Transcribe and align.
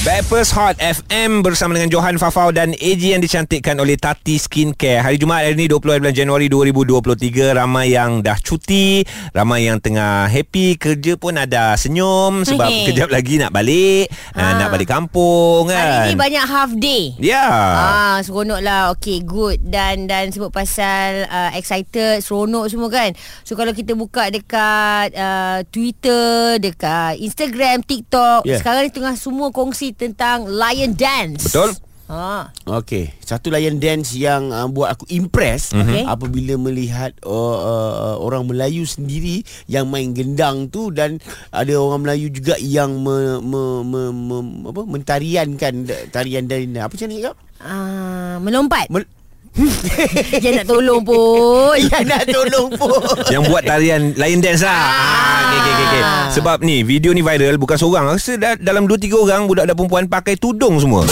Backpers 0.00 0.48
Hot 0.56 0.80
FM 0.80 1.44
bersama 1.44 1.76
dengan 1.76 1.92
Johan 1.92 2.16
Fafau 2.16 2.48
dan 2.56 2.72
AG 2.72 3.04
yang 3.04 3.20
dicantikkan 3.20 3.76
oleh 3.76 4.00
Tati 4.00 4.40
Skincare. 4.40 5.04
Hari 5.04 5.20
Jumaat 5.20 5.44
hari 5.44 5.60
ini 5.60 5.68
20 5.68 6.00
bulan 6.00 6.16
Januari 6.16 6.48
2023 6.48 7.52
ramai 7.52 7.92
yang 7.92 8.24
dah 8.24 8.40
cuti, 8.40 9.04
ramai 9.36 9.68
yang 9.68 9.76
tengah 9.76 10.24
happy, 10.24 10.80
kerja 10.80 11.20
pun 11.20 11.36
ada 11.36 11.76
senyum 11.76 12.48
sebab 12.48 12.72
Hei. 12.72 12.88
kejap 12.88 13.12
lagi 13.12 13.44
nak 13.44 13.52
balik, 13.52 14.08
ha. 14.32 14.56
nak 14.56 14.72
balik 14.72 14.88
kampung 14.88 15.68
kan. 15.68 15.76
Hari 16.08 16.16
ni 16.16 16.16
banyak 16.16 16.44
half 16.48 16.72
day. 16.80 17.12
Ya. 17.20 17.44
Ah, 17.52 18.16
seronok 18.24 18.64
lah. 18.64 18.96
Okay, 18.96 19.20
good. 19.20 19.60
Dan 19.60 20.08
dan 20.08 20.32
sebut 20.32 20.48
pasal 20.48 21.28
uh, 21.28 21.52
excited, 21.52 22.24
seronok 22.24 22.72
semua 22.72 22.88
kan. 22.88 23.12
So 23.44 23.52
kalau 23.52 23.76
kita 23.76 23.92
buka 23.92 24.32
dekat 24.32 25.12
uh, 25.12 25.60
Twitter, 25.68 26.56
dekat 26.56 27.20
Instagram, 27.20 27.84
TikTok, 27.84 28.48
Yeah. 28.48 28.56
yeah. 28.56 28.60
sekarang 28.64 28.88
ni 28.88 28.92
tengah 28.96 29.12
semua 29.20 29.52
kongsi 29.52 29.89
tentang 29.94 30.48
Lion 30.48 30.92
Dance. 30.96 31.46
Betul? 31.50 31.74
Ha. 32.10 32.50
Okey, 32.66 33.14
satu 33.22 33.54
layan 33.54 33.78
dance 33.78 34.18
yang 34.18 34.50
uh, 34.50 34.66
buat 34.66 34.98
aku 34.98 35.06
impress 35.14 35.70
Okey. 35.70 36.02
apabila 36.10 36.58
melihat 36.58 37.14
uh, 37.22 37.58
uh, 37.62 38.16
orang 38.18 38.50
Melayu 38.50 38.82
sendiri 38.82 39.46
yang 39.70 39.86
main 39.86 40.10
gendang 40.10 40.66
tu 40.74 40.90
dan 40.90 41.22
ada 41.54 41.70
orang 41.78 42.02
Melayu 42.02 42.26
juga 42.34 42.58
yang 42.58 42.98
me, 42.98 43.38
me, 43.38 43.62
me, 43.86 44.02
me, 44.10 44.36
apa 44.74 44.82
mentariankan 44.90 45.86
tarian 46.10 46.50
dari 46.50 46.66
apa 46.74 46.90
macam 46.90 47.06
ni 47.06 47.22
cakap? 47.22 47.38
Uh, 47.62 48.42
melompat. 48.42 48.90
Mel- 48.90 49.19
Dia 50.42 50.50
nak 50.56 50.66
tolong 50.66 51.02
pun. 51.02 51.74
Ya 51.90 52.06
nak 52.06 52.22
tolong 52.24 52.70
pun. 52.70 53.02
yang 53.28 53.42
buat 53.44 53.66
tarian 53.66 54.14
Lion 54.14 54.38
Dance 54.38 54.62
lah. 54.62 54.70
Ah, 54.70 55.38
okay, 55.42 55.58
okay, 55.58 55.72
okay, 55.72 55.86
okay. 55.86 56.02
Sebab 56.30 56.56
ni 56.62 56.86
video 56.86 57.10
ni 57.10 57.20
viral 57.20 57.58
bukan 57.58 57.76
seorang. 57.76 58.06
Rasa 58.06 58.38
da- 58.38 58.60
dalam 58.60 58.86
2 58.86 58.94
3 58.96 59.16
orang 59.16 59.40
budak-budak 59.44 59.76
perempuan 59.76 60.04
pakai 60.06 60.34
tudung 60.36 60.78
semua. 60.78 61.02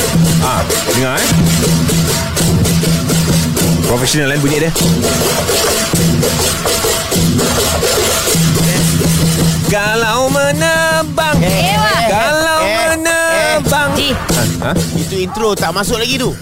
Ah, 0.41 0.63
dengar 0.95 1.19
eh. 1.19 1.29
Profesional 3.85 4.31
kan 4.31 4.39
bunyi 4.39 4.59
dia. 4.61 4.73
Kalau 9.69 10.33
menebang 10.33 11.37
Eh. 11.45 11.77
Kalau 11.77 11.93
eh, 11.93 12.08
Ji. 14.09 14.17
ha? 14.59 14.73
Itu 14.95 15.15
intro 15.15 15.53
tak 15.53 15.71
masuk 15.71 15.97
lagi 15.97 16.17
tu. 16.17 16.33
Oh, 16.33 16.37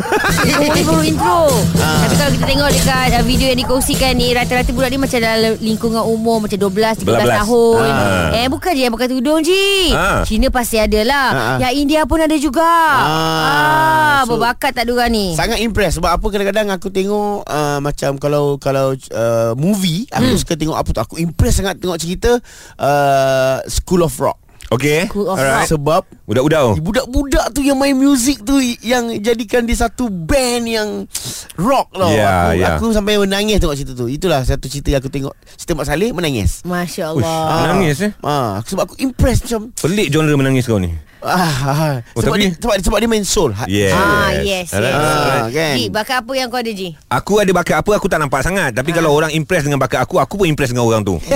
ni 0.70 0.82
baru 0.82 1.02
intro. 1.02 1.50
Ah. 1.76 2.06
Tapi 2.06 2.14
kalau 2.14 2.30
kita 2.32 2.44
tengok 2.46 2.70
dekat 2.70 3.08
uh, 3.12 3.24
video 3.24 3.46
yang 3.48 3.58
dikongsikan 3.58 4.12
ni, 4.12 4.30
rata-rata 4.30 4.70
budak 4.70 4.88
ni 4.88 4.98
macam 4.98 5.18
dalam 5.18 5.52
lingkungan 5.58 6.02
umur 6.04 6.38
macam 6.38 6.54
12, 6.54 7.02
13 7.02 7.26
12. 7.26 7.40
tahun. 7.42 7.88
Ah. 7.88 8.36
Eh, 8.36 8.46
bukan 8.46 8.70
je 8.70 8.80
yang 8.80 8.94
pakai 8.94 9.08
tudung, 9.08 9.40
Ji. 9.42 9.90
Ah. 9.90 10.22
Cina 10.22 10.46
pasti 10.48 10.76
ada 10.76 11.00
lah. 11.02 11.26
Ah, 11.28 11.38
ah. 11.38 11.58
Yang 11.60 11.72
India 11.76 12.00
pun 12.04 12.18
ada 12.18 12.36
juga. 12.36 12.62
Ah, 12.62 13.44
Ah, 14.16 14.20
so- 14.22 14.32
berbakat 14.32 14.72
tak 14.72 14.86
diorang 14.86 15.10
ni? 15.10 15.34
Sangat 15.34 15.58
impress 15.58 15.96
sebab 15.96 16.08
apa 16.12 16.26
kadang-kadang 16.26 16.70
aku 16.70 16.88
tengok 16.88 17.44
uh, 17.44 17.78
macam 17.78 18.16
kalau 18.16 18.56
kalau 18.56 18.86
uh, 18.94 19.52
movie 19.54 20.06
aku 20.08 20.24
Hmm. 20.26 20.38
suka 20.38 20.54
tengok 20.54 20.74
apa 20.74 20.88
tu 20.88 21.00
aku 21.00 21.14
impress 21.16 21.56
sangat 21.56 21.76
tengok 21.76 21.96
cerita 21.96 22.30
uh, 22.76 23.56
School 23.66 24.02
of 24.02 24.14
Rock. 24.16 24.38
Okay 24.68 25.06
School 25.06 25.26
of 25.26 25.38
Alright. 25.38 25.62
Rock. 25.62 25.70
Sebab 25.70 26.02
Budak-budak 26.26 26.62
budak-budak 26.76 27.46
tu 27.54 27.62
yang 27.62 27.76
main 27.76 27.94
muzik 27.94 28.42
tu 28.42 28.58
yang 28.82 29.14
jadikan 29.16 29.62
dia 29.62 29.78
satu 29.78 30.10
band 30.10 30.64
yang 30.64 30.88
rock 31.54 31.86
tau. 31.92 32.10
Ya, 32.10 32.50
aku, 32.50 32.50
ya. 32.56 32.66
aku 32.74 32.86
sampai 32.90 33.14
menangis 33.16 33.56
tengok 33.56 33.74
cerita 33.74 33.92
tu. 33.94 34.06
Itulah 34.06 34.42
satu 34.42 34.66
cerita 34.66 34.90
yang 34.90 34.98
aku 34.98 35.08
tengok. 35.08 35.34
Cerita 35.54 35.72
Mak 35.72 35.86
Saleh 35.86 36.10
menangis. 36.10 36.60
Masya 36.62 37.14
Uish, 37.14 37.22
Allah. 37.22 37.62
Menangis 37.64 37.96
eh 38.00 38.12
Ah, 38.20 38.58
sebab 38.60 38.90
aku 38.90 38.94
impress 38.98 39.40
macam 39.40 39.70
Pelik 39.72 40.10
genre 40.10 40.34
menangis 40.34 40.66
kau 40.66 40.76
ni 40.76 40.90
ah, 41.22 41.34
ah, 41.64 41.94
Oh, 42.12 42.20
sebab, 42.20 42.34
tapi- 42.34 42.42
dia, 42.44 42.54
sebab 42.56 42.74
sebab 42.80 42.98
dia 42.98 43.08
main 43.08 43.22
soul. 43.22 43.50
Ha- 43.50 43.66
Yes 43.66 43.90
Ah, 43.90 44.34
yes, 44.36 44.70
Alright, 44.70 44.90
yes. 44.92 44.92
alright. 44.92 44.94
Ah, 44.94 45.46
kan. 45.48 45.74
Ji, 45.74 45.84
bakat 45.88 46.16
apa 46.20 46.32
yang 46.34 46.48
kau 46.48 46.58
ada, 46.58 46.70
Ji? 46.70 46.88
Aku 47.06 47.32
ada 47.38 47.50
bakat 47.52 47.76
apa 47.78 47.90
Aku 47.94 48.06
tak 48.06 48.18
nampak 48.18 48.42
sangat 48.42 48.70
Tapi 48.72 48.90
kalau 48.90 49.10
orang 49.10 49.30
impress 49.30 49.62
dengan 49.62 49.78
bakat 49.78 49.98
aku 50.00 50.18
Aku 50.18 50.34
pun 50.36 50.46
impress 50.46 50.70
dengan 50.70 50.84
orang 50.84 51.02
tu 51.02 51.18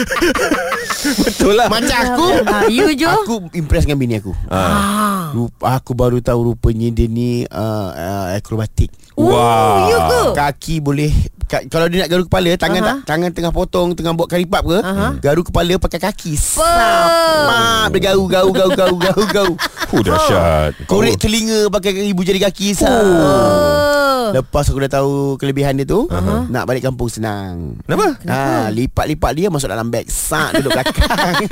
Betul 1.24 1.52
lah 1.56 1.66
Macam 1.68 1.96
aku 1.96 2.26
Ah, 2.44 2.64
you, 2.68 2.92
Jo? 2.94 3.24
Aku 3.24 3.48
impress 3.56 3.84
dengan 3.88 3.98
bini 4.00 4.20
aku 4.20 4.32
Ah. 4.48 5.32
Rupa, 5.32 5.80
Aku 5.80 5.92
baru 5.96 6.20
tahu 6.20 6.52
rupanya 6.52 6.88
dia 6.90 7.06
ni 7.06 7.44
uh, 7.48 7.88
uh, 7.90 8.26
akrobatik 8.36 8.90
Oh, 9.20 9.32
Wah. 9.36 9.90
you 9.90 9.98
ke? 10.00 10.20
Kaki 10.32 10.74
boleh 10.80 11.12
ka, 11.44 11.60
Kalau 11.68 11.90
dia 11.92 12.04
nak 12.06 12.10
garu 12.12 12.22
kepala 12.24 12.50
Tangan 12.56 12.82
uh-huh. 12.82 12.98
tangan 13.04 13.30
tengah 13.34 13.52
potong 13.52 13.92
Tengah 13.92 14.16
buat 14.16 14.28
karipap 14.30 14.64
ke 14.64 14.78
uh-huh. 14.80 15.12
Garu 15.20 15.42
kepala 15.44 15.76
pakai 15.76 16.00
kaki 16.00 16.32
Sap 16.38 16.64
Map 16.64 17.92
Dia 17.92 18.12
garu 18.12 18.24
garu 18.30 18.50
garu 18.54 18.72
garu 18.72 18.96
garu 18.96 19.24
garu 19.28 19.54
Oh 19.90 20.00
dahsyat 20.00 20.72
Korek 20.84 21.18
telinga 21.18 21.66
pakai 21.68 22.06
ibu 22.06 22.22
jari 22.22 22.38
kaki 22.38 22.78
Oh. 22.82 24.30
Lepas 24.30 24.70
aku 24.70 24.78
dah 24.80 24.92
tahu 24.92 25.34
kelebihan 25.36 25.74
dia 25.74 25.82
tu 25.82 26.06
uh-huh. 26.06 26.46
Nak 26.46 26.62
balik 26.62 26.86
kampung 26.86 27.10
senang. 27.10 27.74
Kenapa? 27.82 28.14
Ha, 28.22 28.70
lipat-lipat 28.70 29.32
dia 29.34 29.48
masuk 29.50 29.66
dalam 29.66 29.90
beg. 29.90 30.06
Sak 30.06 30.54
duduk 30.54 30.70
belakang. 30.70 31.50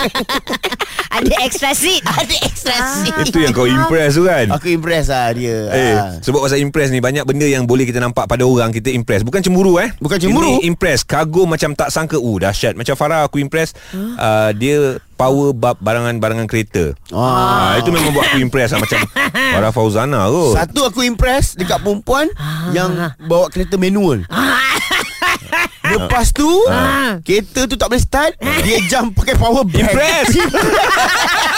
Ada 1.18 1.34
extra 1.42 1.74
seat. 1.74 2.04
Ada 2.04 2.36
extra 2.44 2.76
seat. 2.94 3.12
Itu 3.26 3.42
yang 3.42 3.50
kau 3.50 3.66
impress 3.66 4.14
tu 4.14 4.22
kan? 4.22 4.46
Aku 4.54 4.70
impress 4.70 5.10
lah 5.10 5.34
dia. 5.34 5.56
Eh, 5.68 5.94
Ah. 5.98 6.10
sebab 6.22 6.38
pasal 6.38 6.62
impress 6.62 6.92
ni 6.92 7.00
Banyak 7.00 7.26
benda 7.26 7.48
yang 7.48 7.66
boleh 7.66 7.82
kita 7.82 7.98
nampak 7.98 8.28
pada 8.28 8.46
orang 8.46 8.70
Kita 8.70 8.92
impress. 8.92 9.26
Bukan 9.26 9.42
cemburu 9.42 9.82
eh? 9.82 9.90
Bukan 9.98 10.18
cemburu. 10.20 10.62
Ini 10.62 10.70
impress 10.70 11.02
Kagum 11.02 11.50
macam 11.50 11.74
tak 11.74 11.90
sangka. 11.90 12.20
Uh 12.20 12.38
dahsyat 12.38 12.78
Macam 12.78 12.94
Farah 12.94 13.26
aku 13.26 13.42
impress. 13.42 13.74
Uh, 13.90 14.54
Dia 14.54 15.02
power 15.18 15.50
bab 15.50 15.82
barangan-barangan 15.82 16.46
kereta. 16.46 16.94
Ah. 17.10 17.74
Ah, 17.74 17.82
Itu 17.82 17.90
memang 17.90 18.14
buat 18.14 18.24
aku 18.24 18.38
impress 18.38 18.70
lah 18.70 18.80
Macam 18.80 19.02
Farah 19.58 19.74
Fauzana 19.74 20.30
kot 20.30 20.54
Satu 20.54 20.80
aku 20.86 21.02
impress 21.02 21.58
Dekat 21.58 21.82
perempuan 21.82 22.30
Yang 22.70 23.10
bawa 23.26 23.50
kereta 23.50 23.74
manual. 23.74 24.22
Lepas 25.88 26.30
tu 26.30 26.46
Kereta 27.24 27.66
tu 27.66 27.74
tak 27.74 27.88
boleh 27.88 28.00
start 28.00 28.32
Dia 28.62 28.78
jump 28.86 29.18
pakai 29.18 29.34
power 29.34 29.66
bank. 29.66 29.82
Impress 29.82 30.28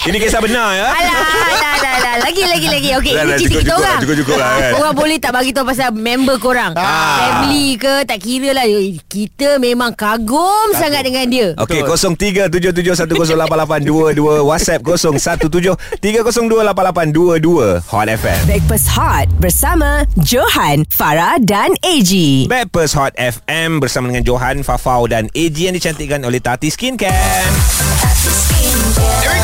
Ini 0.00 0.16
kisah 0.16 0.40
benar 0.40 0.72
ya 0.72 0.96
Alah, 0.96 0.96
alah, 0.96 1.28
alah, 1.76 1.76
alah. 1.76 2.24
Lagi, 2.24 2.40
lagi, 2.48 2.72
lagi. 2.72 2.88
Okey, 2.96 3.12
ini 3.12 3.36
cerita 3.36 3.60
cukup, 3.60 3.60
kita 3.60 3.60
cukup 3.60 3.76
orang. 3.76 3.84
lah, 3.84 4.00
cukup-cukup 4.00 4.32
lah, 4.40 4.56
kan. 4.56 4.72
Orang 4.80 4.96
boleh 4.96 5.20
tak 5.20 5.36
bagi 5.36 5.52
tahu 5.52 5.68
pasal 5.68 5.92
member 5.92 6.40
korang. 6.40 6.72
Ah. 6.72 6.88
Family 7.20 7.76
ke, 7.76 8.08
tak 8.08 8.24
kira 8.24 8.56
lah. 8.56 8.64
Kita 9.04 9.60
memang 9.60 9.92
kagum 9.92 10.72
sangat 10.72 11.04
dengan 11.04 11.28
dia. 11.28 11.52
Okey 11.60 11.84
0377108822 11.84 14.40
WhatsApp 14.40 14.80
0173028822 16.00 17.84
Hot 17.92 18.08
FM 18.08 18.40
Backpass 18.48 18.88
Hot 18.96 19.28
bersama 19.36 20.08
Johan, 20.16 20.88
Farah 20.88 21.36
dan 21.42 21.76
AG. 21.84 22.46
Backpers 22.48 22.96
Hot 22.96 23.12
FM 23.20 23.84
bersama 23.84 24.08
dengan 24.08 24.24
Johan, 24.24 24.64
Fafau 24.64 25.04
dan 25.04 25.28
AG 25.36 25.60
yang 25.60 25.76
dicantikkan 25.76 26.24
oleh 26.24 26.40
Tati 26.40 26.72
Skincare. 26.72 27.44
We 29.20 29.39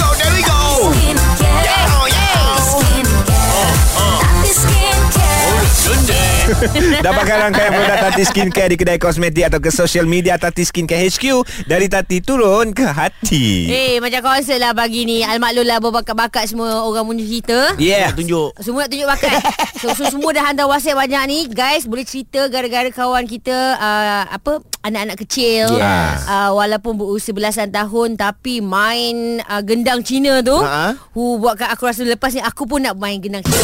Dapatkan 7.06 7.36
rangkaian 7.42 7.70
produk 7.70 7.96
Tati 8.00 8.22
Skincare 8.22 8.68
di 8.68 8.76
kedai 8.76 8.98
kosmetik 8.98 9.46
atau 9.46 9.58
ke 9.58 9.70
social 9.70 10.04
media 10.04 10.36
Tati 10.36 10.62
Skincare 10.62 11.06
HQ 11.06 11.24
dari 11.64 11.86
Tati 11.86 12.18
turun 12.18 12.70
ke 12.70 12.84
hati. 12.84 13.68
Eh, 13.68 13.94
macam 13.98 14.22
konsert 14.24 14.58
lah 14.58 14.72
pagi 14.72 15.04
ni. 15.04 15.22
Almaklum 15.22 15.64
lah 15.64 15.78
berbakat-bakat 15.78 16.46
semua 16.46 16.82
orang 16.82 17.04
punya 17.04 17.24
cerita. 17.24 17.58
Yeah. 17.76 18.10
Tunjuk 18.12 18.56
Semua 18.58 18.84
nak 18.84 18.90
tunjuk 18.90 19.08
bakat 19.08 19.38
so, 19.82 19.92
so 19.92 20.08
semua 20.08 20.30
dah 20.32 20.44
hantar 20.46 20.66
whatsapp 20.66 20.96
banyak 20.96 21.22
ni 21.28 21.38
Guys 21.46 21.84
boleh 21.84 22.02
cerita 22.02 22.48
gara-gara 22.48 22.88
kawan 22.88 23.26
kita 23.26 23.52
uh, 23.76 24.24
Apa 24.30 24.62
Anak-anak 24.80 25.20
kecil 25.20 25.68
Yes. 25.76 26.24
uh, 26.24 26.54
Walaupun 26.54 26.96
berusia 26.96 27.34
belasan 27.34 27.68
tahun 27.68 28.16
Tapi 28.16 28.64
main 28.64 29.42
uh, 29.44 29.60
gendang 29.60 30.00
Cina 30.00 30.40
tu 30.40 30.56
Ha-ha. 30.56 30.96
Hu 31.12 31.36
buatkan 31.36 31.68
aku 31.68 31.84
rasa 31.84 32.02
lepas 32.02 32.32
ni 32.32 32.40
Aku 32.40 32.64
pun 32.64 32.80
nak 32.80 32.96
main 32.96 33.18
gendang 33.18 33.44
Cina 33.44 33.60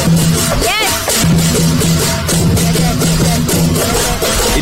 Yes 0.60 2.01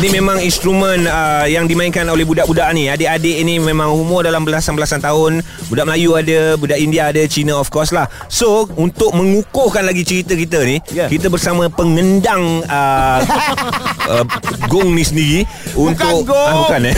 Ini 0.01 0.17
memang 0.17 0.41
instrumen 0.41 1.05
uh, 1.05 1.45
yang 1.45 1.69
dimainkan 1.69 2.01
oleh 2.09 2.25
budak-budak 2.25 2.73
ni. 2.73 2.89
Adik-adik 2.89 3.37
ini 3.37 3.61
memang 3.61 3.93
umur 3.93 4.25
dalam 4.25 4.41
belasan-belasan 4.41 4.97
tahun. 4.97 5.45
Budak 5.69 5.85
Melayu 5.85 6.17
ada, 6.17 6.57
budak 6.57 6.81
India 6.81 7.13
ada, 7.13 7.21
Cina 7.29 7.53
of 7.53 7.69
course 7.69 7.93
lah. 7.93 8.09
So, 8.25 8.65
untuk 8.81 9.13
mengukuhkan 9.13 9.85
lagi 9.85 10.01
cerita 10.01 10.33
kita 10.33 10.65
ni, 10.65 10.81
Ya. 10.89 11.05
kita 11.05 11.29
bersama 11.29 11.69
pengendang 11.69 12.65
uh, 12.65 13.21
uh, 14.17 14.25
gong 14.65 14.97
ni 14.97 15.05
sendiri 15.05 15.45
untuk 15.77 16.25
gong. 16.25 16.49
Ah, 16.49 16.57
bukan 16.65 16.81
eh. 16.89 16.95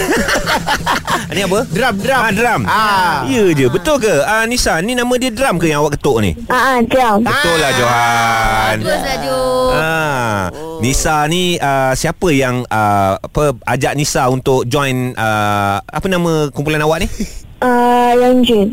Ini 1.36 1.42
apa? 1.44 1.60
Drum 1.68 1.96
drum 2.00 2.22
Ah, 2.24 2.32
drum. 2.32 2.62
Ah. 2.64 3.20
Ya 3.28 3.44
je, 3.52 3.68
betul 3.68 4.00
ke? 4.00 4.16
Ah, 4.24 4.48
Nisa, 4.48 4.80
ni 4.80 4.96
nama 4.96 5.12
dia 5.20 5.28
drum 5.28 5.60
ke 5.60 5.68
yang 5.68 5.84
awak 5.84 6.00
ketuk 6.00 6.24
ni? 6.24 6.40
Ah, 6.48 6.56
ah, 6.56 6.78
drum. 6.80 7.20
Betul 7.20 7.56
lah 7.60 7.72
Johan. 7.76 8.76
Terus 8.80 9.02
lah 9.04 9.18
Jo 9.20 9.38
Ah, 9.74 10.40
Nisa 10.80 11.26
ni 11.26 11.58
uh, 11.58 11.92
siapa 11.98 12.30
yang 12.30 12.62
uh, 12.70 12.92
apa 13.20 13.54
ajak 13.70 13.94
Nisa 13.94 14.28
untuk 14.28 14.66
join 14.66 15.14
uh, 15.14 15.78
apa 15.80 16.06
nama 16.08 16.50
kumpulan 16.52 16.82
awak 16.82 17.06
ni? 17.06 17.10
Ah, 17.64 18.12
Yang 18.20 18.36
Jun. 18.44 18.68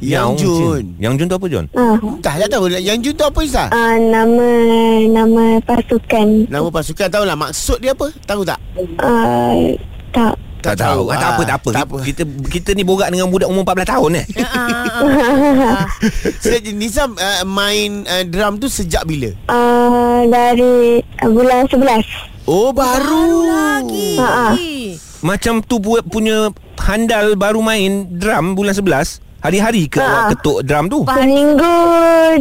Yang 0.00 0.28
Jun. 0.40 0.84
Yang 0.96 1.12
Jun 1.20 1.26
tu 1.28 1.36
apa 1.36 1.46
Jun? 1.52 1.64
Ah, 1.76 1.92
Entah 2.00 2.34
tak 2.40 2.48
tahu 2.48 2.72
Yang 2.72 2.98
Jun 3.04 3.14
tu 3.20 3.24
apa 3.28 3.40
Isa? 3.44 3.64
ah, 3.68 3.96
nama 4.00 4.48
nama 5.12 5.60
pasukan. 5.60 6.48
Nama 6.48 6.68
pasukan 6.72 7.08
tahu 7.12 7.24
lah 7.28 7.36
maksud 7.36 7.84
dia 7.84 7.92
apa? 7.92 8.08
Tahu 8.24 8.40
tak? 8.48 8.56
Ah, 8.96 9.52
tak. 10.08 10.34
Tak, 10.60 10.76
tahu. 10.76 11.08
Ah, 11.08 11.16
tak 11.16 11.30
apa, 11.36 11.42
tak 11.44 11.56
apa. 11.56 11.68
Tak 11.72 11.84
apa. 11.88 11.96
Kita 12.04 12.22
kita 12.52 12.70
ni 12.76 12.84
borak 12.84 13.08
dengan 13.08 13.32
budak 13.32 13.48
umur 13.48 13.64
14 13.64 13.92
tahun 13.96 14.10
eh. 14.20 14.26
Ah, 14.44 14.68
ah, 15.00 15.04
ah. 15.72 15.84
So, 16.44 16.52
Nisa 16.76 17.08
uh, 17.08 17.44
main 17.48 18.04
uh, 18.04 18.24
drum 18.28 18.60
tu 18.60 18.68
sejak 18.68 19.08
bila? 19.08 19.32
Ah, 19.48 20.20
dari 20.28 21.00
ah, 21.20 21.28
bulan 21.32 21.64
11. 21.64 22.39
Oh 22.50 22.74
baru. 22.74 23.46
Lagi. 23.46 24.18
Ah, 24.18 24.50
ah. 24.50 24.54
Macam 25.22 25.62
tu 25.62 25.78
buat 25.78 26.02
punya 26.02 26.50
handal 26.82 27.38
baru 27.38 27.62
main 27.62 28.10
drum 28.10 28.58
bulan 28.58 28.74
11. 28.74 29.22
Hari-hari 29.40 29.88
ke 29.88 29.96
awak 29.96 30.36
ketuk 30.36 30.66
drum 30.66 30.84
tu? 30.90 31.00
Seminggu 31.06 31.72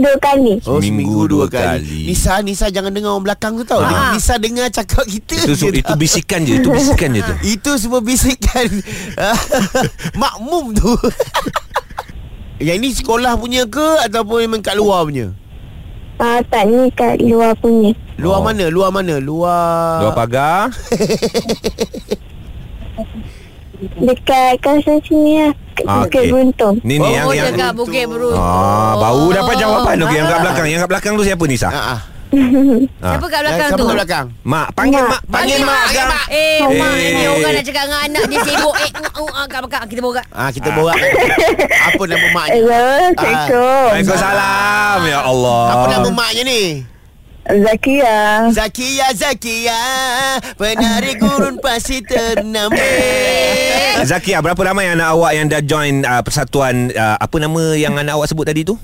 dua 0.02 0.16
kali. 0.20 0.60
Oh, 0.66 0.82
Seminggu 0.82 0.84
seminggu 0.84 1.22
dua 1.30 1.46
dua 1.46 1.46
kali. 1.48 1.80
kali. 1.80 2.02
Nisa, 2.12 2.34
Nisa 2.42 2.66
jangan 2.68 2.92
dengar 2.92 3.14
orang 3.14 3.24
belakang 3.24 3.54
tu 3.56 3.64
tau. 3.64 3.80
Ah. 3.80 4.12
Nisa 4.12 4.36
dengar 4.36 4.68
cakap 4.68 5.06
kita. 5.06 5.46
Itu 5.46 5.54
je 5.56 5.80
itu 5.80 5.94
bisikan 5.96 6.42
je, 6.44 6.54
itu 6.58 6.68
bisikan 6.68 7.10
je 7.14 7.22
tu. 7.22 7.34
Itu 7.56 7.72
semua 7.78 8.02
bisikan 8.02 8.68
makmum 10.22 10.74
tu. 10.74 10.92
Yang 12.68 12.78
ni 12.82 12.90
sekolah 12.92 13.40
punya 13.40 13.64
ke 13.64 14.04
ataupun 14.04 14.44
memang 14.44 14.60
kat 14.60 14.76
luar 14.76 15.08
punya? 15.08 15.32
Ah, 16.20 16.44
tak 16.44 16.68
ni 16.68 16.92
kat 16.92 17.24
luar 17.24 17.56
punya. 17.56 17.96
Luar 18.20 18.40
Oh. 18.40 18.44
mana? 18.44 18.68
Luar 18.68 18.92
mana? 18.92 19.16
Luar 19.18 20.04
Dua 20.04 20.12
pagar. 20.12 20.68
Dekat 23.80 24.60
kawasan 24.60 25.00
sini 25.08 25.40
lah. 25.40 25.54
Ah, 25.88 26.04
Bukit 26.04 26.20
okey. 26.20 26.28
Beruntung. 26.28 26.76
Ni 26.84 27.00
ni 27.00 27.08
Oh, 27.24 27.32
yang 27.32 27.32
yang 27.32 27.56
dekat 27.56 27.72
Bukit 27.72 28.04
Beruntung. 28.12 28.44
Ah, 28.44 29.00
baru 29.00 29.32
dapat 29.32 29.56
jawapan 29.56 29.96
okey 30.04 30.18
yang 30.20 30.28
kat 30.28 30.40
belakang. 30.44 30.68
Yang 30.68 30.80
kat 30.84 30.90
belakang 30.92 31.14
tu 31.16 31.24
siapa 31.24 31.44
Nisa? 31.48 31.70
Ah, 31.72 31.96
ah. 31.96 32.00
Siapa 33.02 33.26
kat 33.26 33.40
belakang 33.42 33.70
Siapa 33.70 33.80
tu? 33.80 33.86
kat 33.86 33.96
belakang? 33.98 34.26
Mak, 34.44 34.68
panggil 34.72 35.02
Mak. 35.02 35.10
mak, 35.10 35.22
panggil 35.28 35.60
mak. 35.62 35.82
Agam. 35.90 36.08
Eh, 36.30 36.62
Eh. 36.62 36.78
mak 36.78 36.94
ni 36.94 37.24
orang 37.26 37.54
nak 37.54 37.64
cakap 37.64 37.84
dengan 37.84 38.02
anak 38.06 38.24
dia 38.26 38.40
sibuk. 38.44 38.76
Eh, 38.76 38.90
uh, 38.94 39.30
uh, 39.34 39.46
kat 39.46 39.60
belakang 39.60 39.84
kita 39.90 40.02
borak. 40.02 40.26
Ah 40.30 40.50
kita 40.50 40.70
borak. 40.70 40.98
Apa 41.90 42.04
nama 42.06 42.28
maknya? 42.32 42.54
Hello, 42.56 42.86
Assalamualaikum. 43.10 43.86
Waalaikumsalam. 43.90 45.00
Ya 45.04 45.20
Allah. 45.22 45.62
Apa 45.72 45.86
nama 45.90 46.10
maknya 46.12 46.44
ni? 46.44 46.64
Zakia. 47.50 48.46
Zakia 48.54 49.10
Zakia 49.10 49.82
Penari 50.54 51.18
gurun 51.22 51.58
pasti 51.58 51.98
ternama 51.98 52.78
Zakia, 54.00 54.38
berapa 54.38 54.62
ramai 54.62 54.86
anak 54.88 55.18
awak 55.18 55.32
yang 55.34 55.50
dah 55.50 55.58
join 55.60 56.06
uh, 56.06 56.22
persatuan 56.22 56.94
uh, 56.94 57.18
apa 57.18 57.36
nama 57.36 57.74
yang 57.74 57.98
anak 57.98 58.14
awak 58.14 58.30
sebut 58.30 58.46
tadi 58.46 58.62
tu? 58.62 58.78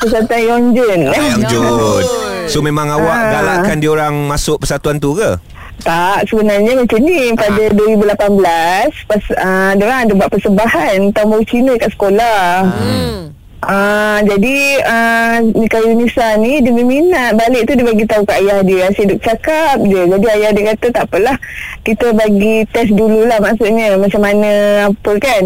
Persatuan 0.00 0.72
Yongjun. 0.72 1.00
Yang 1.12 1.52
Jun. 1.52 2.31
So 2.46 2.60
memang 2.60 2.88
awak 2.88 3.12
Ah. 3.12 3.30
galakkan 3.32 3.76
dia 3.78 3.90
orang 3.90 4.14
masuk 4.26 4.58
persatuan 4.58 4.96
tu 4.96 5.14
ke? 5.14 5.36
Tak, 5.82 6.30
sebenarnya 6.30 6.78
macam 6.78 7.02
ni 7.02 7.34
pada 7.34 7.62
2018 7.74 8.94
pas 9.02 9.22
uh, 9.34 9.70
dia 9.74 9.84
orang 9.84 10.00
ada 10.06 10.12
buat 10.14 10.30
persembahan 10.30 10.98
tahun 11.10 11.26
baru 11.28 11.44
Cina 11.44 11.72
kat 11.74 11.90
sekolah. 11.90 12.42
Hmm. 12.70 13.18
Ah, 13.62 14.18
jadi 14.26 14.58
uh, 14.82 15.34
Nika 15.54 15.78
Yunisa 15.86 16.34
ni 16.34 16.58
dia 16.58 16.74
berminat. 16.74 17.38
Balik 17.38 17.70
tu 17.70 17.78
dia 17.78 17.86
bagi 17.86 18.04
tahu 18.10 18.26
kat 18.26 18.42
ayah 18.42 18.58
dia 18.66 18.90
asyik 18.90 19.14
duk 19.14 19.20
cakap 19.22 19.78
je. 19.86 20.02
Jadi 20.02 20.26
ayah 20.34 20.50
dia 20.50 20.64
kata 20.74 20.86
tak 20.90 21.04
apalah 21.06 21.38
kita 21.86 22.10
bagi 22.10 22.66
test 22.74 22.90
dululah 22.94 23.38
maksudnya 23.38 23.94
macam 23.94 24.18
mana 24.22 24.50
apa 24.90 25.12
kan. 25.22 25.42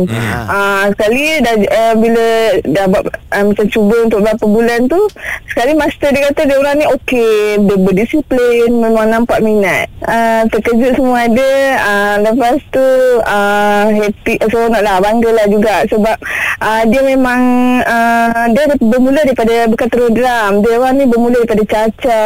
Ah 0.48 0.88
sekali 0.96 1.44
dah 1.44 1.54
uh, 1.60 1.94
bila 2.00 2.26
dah 2.64 2.84
buat 2.88 3.04
uh, 3.36 3.44
macam 3.52 3.66
cuba 3.68 3.96
untuk 4.08 4.24
berapa 4.24 4.44
bulan 4.48 4.80
tu 4.88 5.00
sekali 5.52 5.76
master 5.76 6.08
dia 6.12 6.32
kata 6.32 6.40
dia 6.48 6.56
orang 6.56 6.76
ni 6.80 6.86
okey 6.88 7.60
dia 7.68 7.76
berdisiplin 7.76 8.68
memang 8.72 9.12
nampak 9.12 9.44
minat. 9.44 9.92
Ah 10.08 10.48
terkejut 10.48 10.96
semua 10.96 11.28
ada. 11.28 11.52
Ah 11.84 12.14
lepas 12.24 12.56
tu 12.72 12.86
ah 13.28 13.92
happy 13.92 14.40
seronok 14.40 14.80
lah 14.80 15.04
bangga 15.04 15.30
lah 15.36 15.46
juga 15.52 15.84
sebab 15.84 16.16
ah 16.64 16.80
dia 16.88 17.04
memang 17.04 17.40
ah, 18.06 18.46
dia 18.48 18.64
bermula 18.78 19.20
daripada 19.20 19.66
bukan 19.66 19.86
terus 19.88 20.10
drum 20.10 20.52
dia 20.58 20.70
orang 20.74 20.94
ni 20.94 21.04
bermula 21.04 21.36
daripada 21.38 21.64
caca 21.66 22.24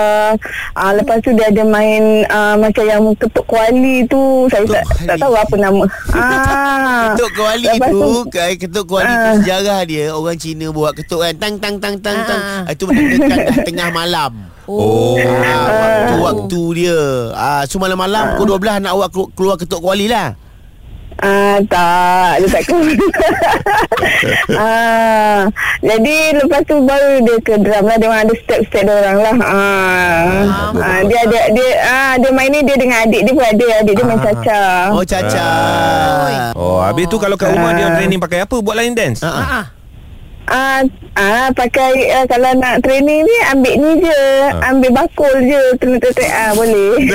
ah 0.75 0.93
lepas 0.93 1.17
tu 1.19 1.33
dia 1.33 1.49
ada 1.49 1.63
main 1.63 2.03
ah, 2.27 2.55
macam 2.55 2.85
yang 2.85 3.03
ketuk 3.15 3.45
kuali 3.45 4.05
tu 4.05 4.21
saya 4.47 4.63
tak, 4.63 4.85
Ketuk 4.85 4.99
tak 5.01 5.17
kuali. 5.17 5.21
tahu 5.21 5.35
apa 5.35 5.55
nama 5.57 5.85
ah 6.15 7.05
Ketuk 7.11 7.31
kuali 7.33 7.67
Lepas 7.67 7.89
tu 7.91 8.03
ke- 8.27 8.57
Ketuk 8.59 8.85
kuali 8.87 9.09
tu 9.09 9.19
Ah. 9.23 9.35
sejarah 9.37 9.81
dia 9.83 10.05
Orang 10.11 10.37
Cina 10.37 10.67
buat 10.69 10.93
ketuk 10.93 11.21
kan 11.21 11.35
Tang 11.35 11.57
tang 11.57 11.77
tang 11.77 11.97
tang 11.97 12.19
tang 12.21 12.41
Ah. 12.43 12.63
Itu 12.69 12.85
menandakan 12.85 13.39
dah 13.41 13.57
tengah 13.63 13.89
malam 13.91 14.33
Oh. 14.65 15.19
Ah, 15.19 15.67
waktu-waktu 16.07 16.63
dia. 16.77 16.99
Ah, 17.35 17.67
so 17.67 17.77
malam-malam 17.77 18.39
pukul 18.39 18.55
12 18.55 18.79
nak 18.79 18.95
awak 18.95 19.11
kelu- 19.11 19.31
keluar 19.35 19.57
ketuk 19.57 19.83
kuali 19.83 20.07
lah. 20.07 20.39
Ah 21.21 21.61
tak, 21.69 22.41
dia 22.41 22.49
tak 22.49 22.63
keluar. 22.65 22.97
ah, 24.57 25.41
jadi 25.85 26.17
lepas 26.41 26.65
tu 26.65 26.81
baru 26.81 27.21
dia 27.21 27.37
ke 27.45 27.61
drum 27.61 27.85
lah. 27.85 27.97
Dia 28.01 28.09
orang 28.09 28.23
ada 28.25 28.35
step-step 28.41 28.83
dia 28.89 28.95
orang 29.05 29.19
lah. 29.21 29.37
Ah, 29.45 30.25
ah, 30.81 31.01
dia 31.05 31.19
ada 31.29 31.39
dia 31.53 31.69
ah 31.85 32.13
dia 32.17 32.31
main 32.33 32.49
ni 32.49 32.65
dia 32.65 32.77
dengan 32.81 33.05
adik 33.05 33.21
dia 33.29 33.33
pun 33.37 33.45
ada. 33.45 33.67
Adik 33.85 33.95
dia 34.01 34.05
main 34.09 34.21
caca. 34.25 34.63
Oh 34.97 35.05
Caca. 35.05 35.49
Oh, 36.57 36.81
habis 36.81 37.05
tu 37.13 37.21
kalau 37.21 37.37
kat 37.37 37.53
rumah 37.53 37.77
dia 37.77 37.93
training 38.01 38.21
pakai 38.21 38.49
apa 38.49 38.57
buat 38.57 38.81
line 38.81 38.97
dance? 38.97 39.21
Ah, 39.21 39.29
ah. 39.29 39.37
Ah, 39.37 39.45
ah. 39.53 39.65
Ah, 40.51 40.81
ah 41.21 41.49
pakai 41.53 42.17
ah, 42.17 42.25
kalau 42.25 42.57
nak 42.57 42.81
training 42.81 43.29
ni 43.29 43.37
ambil 43.53 43.75
ni 43.77 43.93
je, 44.09 44.23
ambil 44.73 44.91
bakul 45.05 45.37
je, 45.45 45.63
tetek 45.77 46.33
ah 46.33 46.57
boleh. 46.57 46.97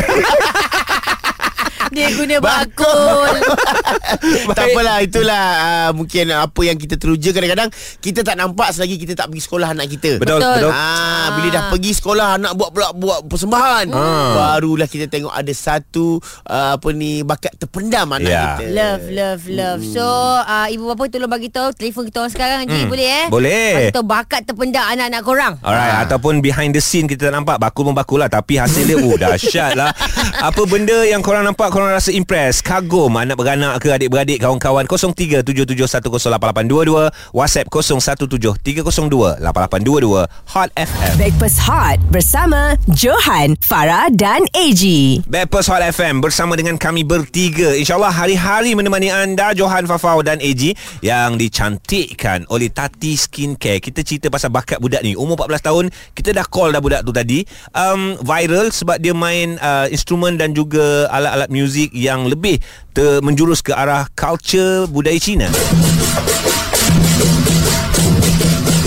Dia 1.96 2.12
guna 2.12 2.38
bakul. 2.44 3.40
tak 4.58 4.66
apalah 4.68 4.98
itulah 5.00 5.46
uh, 5.58 5.90
mungkin 5.92 6.30
apa 6.30 6.62
yang 6.62 6.76
kita 6.76 6.96
teruja 6.96 7.30
kadang-kadang 7.30 7.70
kita 8.00 8.22
tak 8.22 8.36
nampak 8.36 8.70
selagi 8.70 8.96
kita 8.96 9.14
tak 9.16 9.28
pergi 9.28 9.44
sekolah 9.44 9.68
anak 9.72 9.88
kita. 9.90 10.12
Betul, 10.18 10.38
Betul. 10.38 10.56
betul. 10.62 10.72
Ah, 10.72 11.28
bila 11.34 11.48
dah 11.50 11.64
pergi 11.68 11.92
sekolah 11.94 12.28
anak 12.36 12.52
buat 12.54 12.70
buat 12.72 12.92
buat 12.94 13.20
persembahan. 13.26 13.86
Ah. 13.90 14.32
Barulah 14.36 14.86
kita 14.86 15.06
tengok 15.06 15.32
ada 15.32 15.52
satu 15.52 16.18
uh, 16.46 16.76
apa 16.76 16.88
ni 16.92 17.22
bakat 17.22 17.56
terpendam 17.56 18.08
anak 18.12 18.24
Ya. 18.26 18.44
kita. 18.54 18.66
Love, 18.68 19.06
love, 19.12 19.44
love. 19.48 19.82
So, 19.84 20.06
uh, 20.38 20.68
ibu 20.68 20.86
bapa 20.86 21.08
tolong 21.08 21.28
bagi 21.28 21.48
tahu 21.48 21.72
telefon 21.72 22.06
kita 22.06 22.18
orang 22.20 22.32
sekarang 22.32 22.58
Haji, 22.58 22.74
Hmm, 22.76 22.88
boleh 22.88 23.08
eh? 23.08 23.26
boleh. 23.28 23.70
Bagi 23.74 23.94
tahu 23.94 24.06
bakat 24.06 24.42
terpendam 24.44 24.84
anak-anak 24.84 25.22
korang. 25.22 25.54
Alright, 25.60 25.94
Ah. 25.94 26.04
ataupun 26.04 26.40
behind 26.40 26.72
the 26.72 26.80
scene 26.80 27.06
kita 27.06 27.26
tak 27.26 27.34
nampak 27.34 27.58
bakul 27.58 27.84
pun 27.84 27.94
bakul 27.94 28.18
lah 28.18 28.28
tapi 28.28 28.56
hasil 28.56 28.84
dia 28.84 28.98
oh 28.98 29.16
dahsyat 29.22 29.74
lah. 29.74 29.92
Apa 30.38 30.62
benda 30.64 31.04
yang 31.04 31.20
korang 31.20 31.42
nampak 31.42 31.70
korang 31.70 31.90
rasa 31.90 32.12
impress, 32.12 32.60
kagum 32.60 33.10
anak 33.16 33.36
beranak 33.36 33.78
ke 33.78 33.95
adik-beradik 33.96 34.44
kawan-kawan 34.44 34.84
0377108822 34.86 37.10
WhatsApp 37.32 37.72
0173028822 37.72 40.28
Hot 40.52 40.70
FM. 40.76 41.14
Breakfast 41.16 41.64
Hot 41.64 41.98
bersama 42.12 42.76
Johan, 42.92 43.56
Farah 43.64 44.12
dan 44.12 44.44
AG. 44.52 44.84
Backpast 45.26 45.72
Hot 45.72 45.82
FM 45.82 46.20
bersama 46.20 46.60
dengan 46.60 46.76
kami 46.76 47.08
bertiga. 47.08 47.72
InsyaAllah 47.74 48.12
hari-hari 48.12 48.76
menemani 48.76 49.08
anda 49.08 49.56
Johan 49.56 49.88
Fafau 49.88 50.20
dan 50.20 50.44
AG 50.44 50.76
yang 51.00 51.40
dicantikkan 51.40 52.44
oleh 52.52 52.68
Tati 52.68 53.16
Skincare. 53.16 53.80
Kita 53.80 54.04
cerita 54.04 54.28
pasal 54.28 54.52
bakat 54.52 54.84
budak 54.84 55.02
ni. 55.02 55.16
Umur 55.16 55.48
14 55.48 55.68
tahun, 55.72 55.86
kita 56.12 56.36
dah 56.36 56.46
call 56.46 56.76
dah 56.76 56.84
budak 56.84 57.08
tu 57.08 57.16
tadi. 57.16 57.48
Um, 57.72 58.20
viral 58.20 58.76
sebab 58.76 59.00
dia 59.00 59.16
main 59.16 59.56
uh, 59.64 59.88
instrumen 59.88 60.36
dan 60.36 60.52
juga 60.52 61.08
alat-alat 61.08 61.48
muzik 61.48 61.96
yang 61.96 62.28
lebih 62.28 62.60
ter- 62.96 63.20
menjurus 63.20 63.60
ke 63.60 63.76
arah 63.76 64.08
culture 64.16 64.88
budaya 64.88 65.20
Cina. 65.20 65.52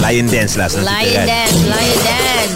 Lion 0.01 0.27
dance 0.33 0.57
lah 0.57 0.73
senang 0.73 0.89
cerita 0.89 1.05
Lion 1.05 1.21
kan. 1.21 1.27
dance, 1.29 1.59
lion 1.69 1.99
dance. 2.01 2.55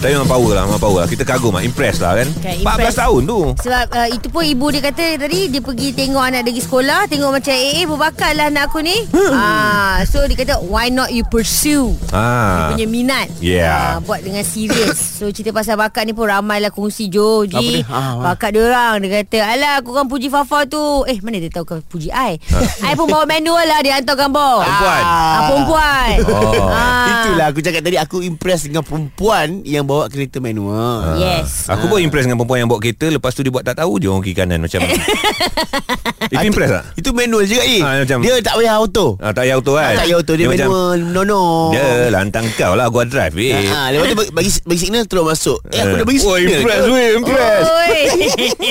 Tapi 0.00 0.12
memang 0.12 0.26
power 0.26 0.52
lah 0.52 0.62
Memang 0.64 0.80
power 0.80 0.98
lah 0.98 1.08
Kita 1.08 1.22
kagum 1.22 1.52
lah 1.52 1.60
Impress 1.60 2.00
lah 2.00 2.16
kan, 2.16 2.28
Kan, 2.40 2.56
14 2.56 2.64
impress. 2.64 2.96
tahun 2.96 3.20
tu 3.22 3.40
Sebab 3.60 3.84
uh, 3.90 4.08
itu 4.08 4.26
pun 4.26 4.42
ibu 4.42 4.66
dia 4.70 4.80
kata 4.82 5.06
tadi 5.16 5.40
dia 5.46 5.60
pergi 5.60 5.92
tengok 5.92 6.22
anak 6.22 6.40
dia 6.40 6.50
pergi 6.50 6.62
sekolah, 6.62 7.00
tengok 7.06 7.30
macam 7.30 7.52
eh 7.52 7.72
eh 7.74 7.84
berbakat 7.84 8.32
lah 8.32 8.46
anak 8.46 8.64
aku 8.66 8.80
ni. 8.80 8.96
ah, 9.30 10.00
so 10.02 10.24
dia 10.24 10.34
kata 10.34 10.54
why 10.62 10.88
not 10.88 11.10
you 11.10 11.20
pursue 11.22 11.92
Ah. 12.08 12.72
punya 12.72 12.86
minat. 12.86 13.28
Yeah. 13.38 13.96
Ah, 13.96 13.98
buat 14.00 14.20
dengan 14.20 14.40
serius. 14.42 14.96
so 14.96 15.28
cerita 15.28 15.50
pasal 15.50 15.76
bakat 15.76 16.02
ni 16.02 16.12
pun 16.12 16.26
ramai 16.26 16.58
lah 16.58 16.70
kongsi 16.70 17.06
Jo, 17.06 17.42
Apa 17.42 17.58
Ji. 17.58 17.82
dia? 17.82 17.86
Ah, 17.86 17.94
ah. 17.94 18.14
bakat 18.24 18.50
dia 18.52 18.62
orang 18.64 18.94
dia 18.98 19.10
kata, 19.20 19.38
"Alah, 19.44 19.72
aku 19.78 19.90
kan 19.92 20.06
puji 20.06 20.28
Fafa 20.28 20.64
tu." 20.64 20.80
Eh, 21.04 21.18
mana 21.20 21.36
dia 21.36 21.50
tahu 21.50 21.64
kau 21.66 21.78
puji 21.84 22.08
I? 22.08 22.40
I 22.80 22.94
pun 22.94 23.06
bawa 23.06 23.28
manual 23.28 23.62
lah 23.62 23.78
dia 23.80 23.94
hantar 23.94 24.16
gambar. 24.16 24.54
Perempuan? 24.62 25.02
Ah, 25.02 25.40
perempuan. 25.46 26.10
Oh. 26.24 26.64
Ah. 26.64 27.06
Itulah 27.20 27.46
aku 27.48 27.60
cakap 27.60 27.82
tadi 27.82 27.96
Aku 27.96 28.16
impress 28.20 28.64
dengan 28.64 28.80
perempuan 28.80 29.60
Yang 29.62 29.84
bawa 29.90 30.06
kereta 30.06 30.38
manual. 30.38 31.18
Yes 31.18 31.66
Aku 31.66 31.84
pun 31.86 31.98
impress 31.98 32.22
dengan 32.22 32.36
perempuan 32.36 32.62
yang 32.62 32.70
bawa 32.70 32.78
kereta 32.78 33.10
Lepas 33.10 33.34
tu 33.34 33.42
dia 33.42 33.50
buat 33.50 33.60
tak 33.60 33.74
tahu 33.76 33.98
je 33.98 34.06
orang 34.06 34.22
kiri 34.22 34.36
kanan 34.36 34.58
Macam 34.60 34.78
Itu 36.30 36.44
impress 36.44 36.70
tak? 36.70 36.84
Itu 36.94 37.10
manual 37.10 37.42
juga 37.42 37.62
ni. 37.64 37.78
Ah, 37.80 37.98
macam- 37.98 38.20
Dia 38.20 38.38
tak 38.38 38.54
payah 38.54 38.74
auto. 38.76 39.18
Ah, 39.18 39.30
tak 39.30 39.42
payah 39.44 39.56
auto 39.56 39.72
kan 39.74 39.92
Tak 39.92 40.04
payah 40.04 40.16
auto 40.16 40.32
dia, 40.32 40.46
macam, 40.46 40.68
manual 40.68 40.98
nono. 41.10 41.44
Dia 41.72 41.86
lantang 42.08 42.46
kau 42.54 42.72
lah 42.72 42.86
Gua 42.86 43.02
drive 43.02 43.34
eh. 43.36 43.66
Ha, 43.66 43.90
lepas 43.90 44.06
tu 44.06 44.16
bagi, 44.16 44.30
bagi, 44.30 44.50
bagi 44.62 44.80
signal 44.80 45.02
terus 45.04 45.24
masuk. 45.26 45.58
Eh, 45.68 45.80
aku 45.80 45.94
dah 45.96 46.06
bagi 46.06 46.20
Oh 46.20 46.36
signal. 46.36 46.60
impress 46.60 46.82
weh 46.86 47.08
Impress 47.12 47.64
Oi. 47.66 48.00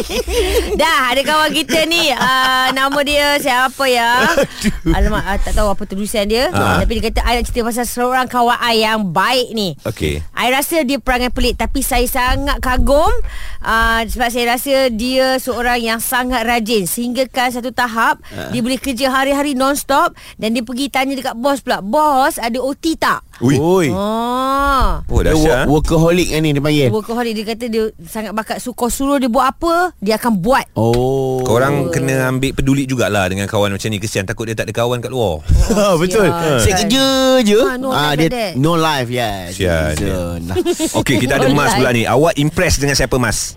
Dah 0.81 1.11
ada 1.11 1.21
kawan 1.21 1.51
kita 1.51 1.79
ni 1.83 2.09
uh, 2.09 2.67
Nama 2.71 2.99
dia 3.01 3.25
siapa 3.37 3.83
ya 3.85 4.11
Alamak 4.87 5.23
uh, 5.25 5.37
tak 5.39 5.53
tahu 5.53 5.67
apa 5.67 5.83
tulisan 5.83 6.25
dia 6.25 6.47
Ah. 6.51 6.79
Tapi 6.79 6.97
dia 6.97 7.09
kata 7.09 7.19
I 7.21 7.33
nak 7.35 7.45
cerita 7.45 7.61
pasal 7.63 7.85
seorang 7.85 8.25
kawan 8.25 8.57
I 8.57 8.81
yang 8.81 9.09
baik 9.09 9.51
ni 9.51 9.75
Okay 9.81 10.21
I 10.31 10.47
rasa 10.49 10.81
dia 10.81 10.97
perangai 11.09 11.33
pelik 11.33 11.57
Tapi 11.57 11.81
saya 11.81 12.05
sangat 12.05 12.61
kagum 12.61 13.09
uh, 13.65 14.01
Sebab 14.05 14.29
saya 14.29 14.53
rasa 14.53 14.93
dia 14.93 15.41
seorang 15.41 15.81
yang 15.81 15.97
sangat 15.97 16.45
rajin 16.45 16.85
Sehinggakan 16.85 17.49
satu 17.49 17.73
tahap 17.73 18.21
uh. 18.29 18.53
Dia 18.53 18.61
boleh 18.61 18.77
kerja 18.77 19.09
hari-hari 19.09 19.57
non-stop 19.57 20.13
Dan 20.37 20.53
dia 20.53 20.61
pergi 20.61 20.93
tanya 20.93 21.17
dekat 21.17 21.33
bos 21.33 21.65
pula 21.65 21.81
Bos 21.81 22.37
ada 22.37 22.61
OT 22.61 22.93
tak? 22.93 23.28
Ui. 23.39 23.55
Oi. 23.55 23.87
Oh 23.89 24.99
Oh 25.01 25.19
Dia 25.19 25.31
dahsyat 25.31 25.63
wo- 25.63 25.77
workaholic 25.77 26.27
kan 26.29 26.39
ni 26.39 26.51
dia 26.51 26.59
panggil. 26.59 26.87
Workaholic 26.89 27.33
dia 27.33 27.45
kata 27.45 27.65
dia 27.65 27.83
sangat 28.03 28.31
bakat 28.31 28.57
Suka 28.57 28.87
suruh 28.87 29.15
dia 29.15 29.27
buat 29.27 29.47
apa 29.47 29.95
Dia 29.97 30.15
akan 30.15 30.33
buat 30.37 30.65
Oh. 30.73 31.39
Korang 31.41 31.87
kena 31.87 32.27
ambil 32.27 32.51
peduli 32.51 32.83
jugalah 32.83 33.25
Dengan 33.25 33.45
kawan 33.45 33.71
macam 33.71 33.87
ni 33.87 33.97
Kesian 33.97 34.23
takut 34.23 34.43
dia 34.43 34.53
tak 34.53 34.65
ada 34.65 34.75
kawan 34.75 34.99
kat 34.99 35.07
luar 35.07 35.39
Oh, 35.69 35.95
betul. 36.01 36.27
sial. 36.27 36.59
Saya 36.59 36.73
kerja 36.79 37.05
je. 37.41 37.59
Ah, 37.61 37.75
no 37.75 37.87
Ah, 37.89 38.11
life 38.11 38.19
dia 38.19 38.29
that. 38.29 38.51
no 38.55 38.71
life 38.73 39.07
yes. 39.07 39.55
Sian. 39.55 40.43
Okay 40.99 41.15
kita 41.17 41.35
ada 41.35 41.47
Oh, 41.47 41.53
Mas 41.53 41.71
pula 41.73 41.89
ni 41.89 42.03
Awak 42.03 42.35
impress 42.35 42.75
dengan 42.75 42.93
siapa 42.93 43.15
Mas? 43.15 43.55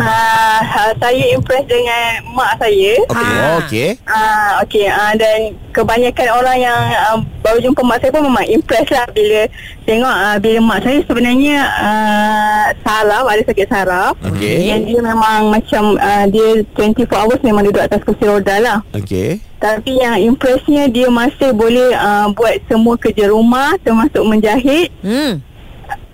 Uh, 0.00 0.60
saya 0.96 1.24
impress 1.36 1.68
dengan 1.68 2.24
mak 2.32 2.56
saya. 2.56 2.92
Okay 3.04 3.36
Ah. 3.36 3.56
Okey. 3.60 3.88
Ah, 4.08 4.50
okey. 4.64 4.86
Ah, 4.88 5.12
dan 5.12 5.52
kebanyakan 5.70 6.28
orang 6.32 6.58
yang 6.58 6.80
ah, 6.96 7.20
baru 7.44 7.60
jumpa 7.60 7.84
mak 7.84 8.00
saya 8.00 8.10
pun 8.10 8.24
memang 8.24 8.48
impress 8.48 8.88
lah 8.88 9.04
bila 9.12 9.44
tengok 9.84 10.16
ah, 10.16 10.36
bila 10.40 10.58
mak 10.64 10.80
saya 10.82 10.98
sebenarnya 11.04 11.56
ah, 11.62 12.64
saraf, 12.80 13.24
ada 13.28 13.42
sakit 13.44 13.66
saraf. 13.68 14.14
Okey. 14.24 14.72
Yang 14.72 14.80
dia 14.88 15.00
memang 15.04 15.40
macam 15.52 15.82
ah, 16.00 16.24
dia 16.24 16.48
24 16.74 17.04
hours 17.12 17.40
memang 17.44 17.62
duduk 17.68 17.84
atas 17.84 18.00
kursi 18.00 18.24
roda 18.24 18.56
lah. 18.56 18.78
Okey. 18.96 19.40
Tapi 19.60 19.92
yang 20.00 20.16
impressnya 20.16 20.88
dia 20.88 21.12
masih 21.12 21.52
boleh 21.52 21.92
ah, 21.92 22.32
buat 22.32 22.56
semua 22.64 22.96
kerja 22.96 23.28
rumah 23.28 23.76
termasuk 23.84 24.24
menjahit. 24.24 24.88
Hmm 25.04 25.44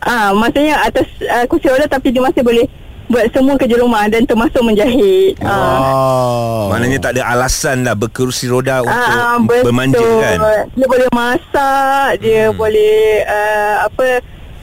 Ah, 0.06 0.30
maksudnya 0.30 0.78
atas 0.86 1.08
ah, 1.26 1.42
kursi 1.50 1.66
roda 1.66 1.84
tapi 1.90 2.14
dia 2.14 2.22
masih 2.22 2.40
boleh 2.40 2.64
buat 3.06 3.26
semua 3.30 3.54
kerja 3.54 3.76
rumah 3.78 4.04
dan 4.06 4.22
termasuk 4.22 4.60
menjahit. 4.60 5.38
Ah. 5.40 5.78
Oh. 5.78 6.62
Maknanya 6.68 6.98
tak 6.98 7.12
ada 7.14 7.22
alasan 7.28 7.82
lah 7.82 7.94
Berkerusi 7.94 8.46
roda 8.46 8.82
untuk 8.82 8.90
Ah, 8.92 9.38
betul. 9.38 9.62
bermanja 9.64 10.02
kan 10.18 10.38
Dia 10.74 10.86
boleh 10.86 11.08
masak, 11.10 12.08
dia 12.18 12.42
hmm. 12.46 12.56
boleh 12.56 12.98
uh, 13.22 13.74
apa 13.86 14.06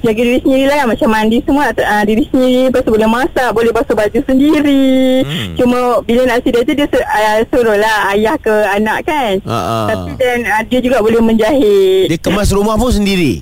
jaga 0.04 0.20
diri 0.20 0.36
sendiri 0.38 0.68
lah 0.68 0.84
macam 0.84 1.08
mandi 1.08 1.40
semua 1.40 1.72
uh, 1.72 2.04
diri 2.04 2.28
sendiri 2.28 2.68
lepas 2.68 2.84
tu 2.84 2.92
boleh 2.92 3.08
masak 3.08 3.50
boleh 3.50 3.72
basuh 3.72 3.96
baju 3.96 4.20
sendiri 4.20 5.24
Hmm. 5.24 5.56
cuma 5.56 5.80
bila 6.04 6.28
nak 6.28 6.44
sedih 6.44 6.60
tu 6.60 6.76
dia 6.76 6.84
su- 6.84 7.00
uh, 7.00 7.40
suruh 7.48 7.80
lah 7.80 8.12
ayah 8.12 8.36
ke 8.36 8.52
anak 8.52 9.08
kan 9.08 9.40
ah. 9.48 9.88
tapi 9.88 10.12
dan 10.20 10.44
uh, 10.44 10.60
dia 10.68 10.84
juga 10.84 11.00
boleh 11.00 11.24
menjahit 11.24 12.12
Dia 12.12 12.20
kemas 12.20 12.52
rumah 12.52 12.76
pun 12.76 12.92
sendiri. 12.92 13.40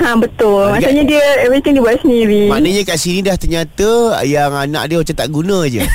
Ha, 0.00 0.14
betul 0.16 0.62
Ah, 0.62 0.76
maksudnya 0.76 1.04
dia 1.04 1.24
everything 1.42 1.74
dia 1.74 1.82
buat 1.82 1.98
sendiri 2.00 2.46
Maknanya 2.46 2.82
kat 2.84 2.98
sini 2.98 3.18
dah 3.20 3.36
ternyata 3.36 3.90
yang 4.22 4.52
anak 4.52 4.82
dia 4.86 4.96
macam 4.98 5.16
tak 5.16 5.28
guna 5.28 5.58
je. 5.66 5.82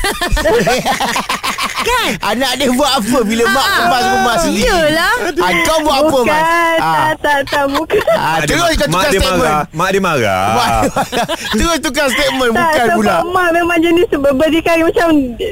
kan? 1.83 2.09
Anak 2.31 2.51
dia 2.55 2.69
buat 2.69 2.91
apa 2.95 3.17
bila 3.21 3.43
mak 3.47 3.67
kemas 3.73 4.03
rumah 4.09 4.35
sendiri? 4.37 4.65
Yelah. 4.65 5.13
Ah, 5.35 5.51
kau 5.63 5.77
buat 5.81 5.97
apa 5.99 6.09
bukan 6.09 6.25
mas? 6.29 6.43
tak, 6.75 7.11
tak 7.19 7.37
tak 7.45 7.63
bukan 7.69 8.01
Ah, 8.09 8.19
Mak 8.33 8.37
dia- 8.39 8.47
terus 8.49 8.63
kau 8.73 8.87
Mak 8.87 8.91
tukar 8.93 9.09
dia 9.09 9.19
statement. 9.19 9.39
marah 9.43 9.63
Mak 9.69 9.89
dia 9.89 10.01
marah 10.01 10.43
Mak. 10.57 10.71
Terus 11.51 11.77
tukar 11.79 12.07
statement 12.09 12.51
tak, 12.51 12.59
bukan 12.61 12.83
sebab 12.83 12.95
pula. 12.95 13.15
mak 13.29 13.49
memang 13.51 13.77
jenis 13.79 14.07
berdikari 14.13 14.81
macam 14.81 15.07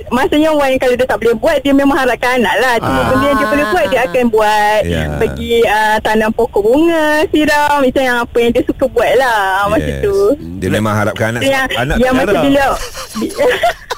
Maksudnya 0.10 0.50
orang 0.50 0.70
yang 0.70 0.82
kalau 0.82 0.96
dia 0.96 1.06
tak 1.06 1.18
boleh 1.18 1.36
buat 1.36 1.58
Dia 1.60 1.74
memang 1.74 1.98
harapkan 1.98 2.32
anak 2.38 2.56
lah 2.58 2.76
Cuma 2.78 2.94
Ah. 2.94 3.06
benda 3.08 3.26
yang 3.26 3.38
dia 3.38 3.48
boleh 3.48 3.66
buat 3.68 3.86
Dia 3.88 4.02
akan 4.04 4.24
buat 4.28 4.80
Ya. 4.84 5.04
Pergi 5.16 5.52
uh, 5.64 5.98
tanam 6.00 6.32
pokok 6.32 6.62
bunga 6.62 7.06
Siram 7.28 7.80
Macam 7.80 8.02
yang 8.02 8.18
apa 8.20 8.38
yang 8.38 8.52
dia 8.52 8.64
suka 8.64 8.86
buat 8.88 9.12
lah 9.16 9.42
Macam 9.68 9.88
Yes. 9.88 10.02
tu 10.02 10.16
Dia 10.58 10.70
memang 10.70 10.94
harapkan 10.94 11.28
anak 11.32 11.42
yang, 11.44 11.66
Anak 11.76 11.96
yang 11.98 12.14
macam 12.14 12.30
harap. 12.32 12.44
bila 12.44 12.66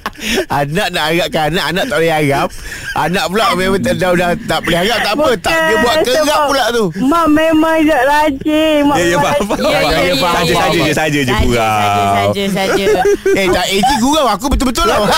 Anak 0.52 0.88
nak 0.90 1.04
harapkan 1.06 1.48
anak 1.50 1.64
Anak 1.66 1.84
tak 1.86 1.96
boleh 1.96 2.12
harap 2.12 2.48
Anak 2.92 3.24
pula 3.26 3.46
memang 3.54 3.80
tak, 3.80 3.94
dah, 3.96 4.10
dah, 4.12 4.30
tak 4.38 4.58
boleh 4.60 4.78
harap 4.78 4.98
Tak 5.00 5.12
apa 5.14 5.28
tak, 5.38 5.52
Dia 5.56 5.76
buat 5.78 5.96
kerap 6.02 6.40
pula 6.44 6.64
tu 6.70 6.84
Mak 7.00 7.26
memang 7.30 7.76
tak 7.82 8.02
rajin 8.04 8.80
Mak 8.84 8.96
Ya 8.96 9.04
ya 9.06 9.16
faham 9.18 9.44
faham. 9.46 9.60
Ya, 9.62 9.78
ya, 9.80 9.98
ya, 10.02 10.14
Saja 10.14 10.44
ya, 10.44 10.54
saja 10.54 10.76
ya. 10.76 10.82
je 10.82 10.92
saja 10.92 11.18
je 11.18 11.24
Saja, 11.26 11.42
gurau. 11.42 11.70
saja, 12.12 12.44
saja, 12.46 12.84
saja. 12.84 12.86
Eh 13.38 13.46
tak 13.48 13.66
Eh 13.66 13.80
ni 13.80 13.94
gurau 13.98 14.26
Aku 14.28 14.46
betul-betul 14.46 14.84
lah 14.84 14.98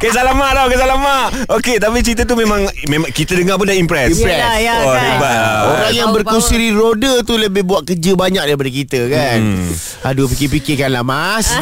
Kisah 0.00 0.24
lama 0.24 0.46
tau 0.50 0.66
Kisah 0.66 0.88
lama 0.88 1.16
Okey 1.52 1.76
tapi 1.76 2.00
cerita 2.00 2.24
tu 2.24 2.34
memang 2.34 2.60
memang 2.86 3.10
Kita 3.10 3.34
dengar 3.34 3.56
pun 3.56 3.68
dah 3.68 3.76
impress 3.76 4.16
Impress. 4.16 4.40
Yelah, 4.40 4.56
ya 4.58 4.74
Oh, 4.78 4.88
kan. 4.90 5.04
hebat. 5.06 5.36
Orang 5.66 5.92
yang 5.92 6.08
berkursi 6.10 6.56
roda 6.70 7.20
tu 7.20 7.36
Lebih 7.36 7.62
buat 7.62 7.84
kerja 7.84 8.12
banyak 8.14 8.44
daripada 8.46 8.70
kita 8.70 9.00
kan 9.06 9.36
Hmm. 9.36 9.68
Aduh 10.02 10.24
fikir-fikirkanlah 10.26 11.02
mas 11.02 11.52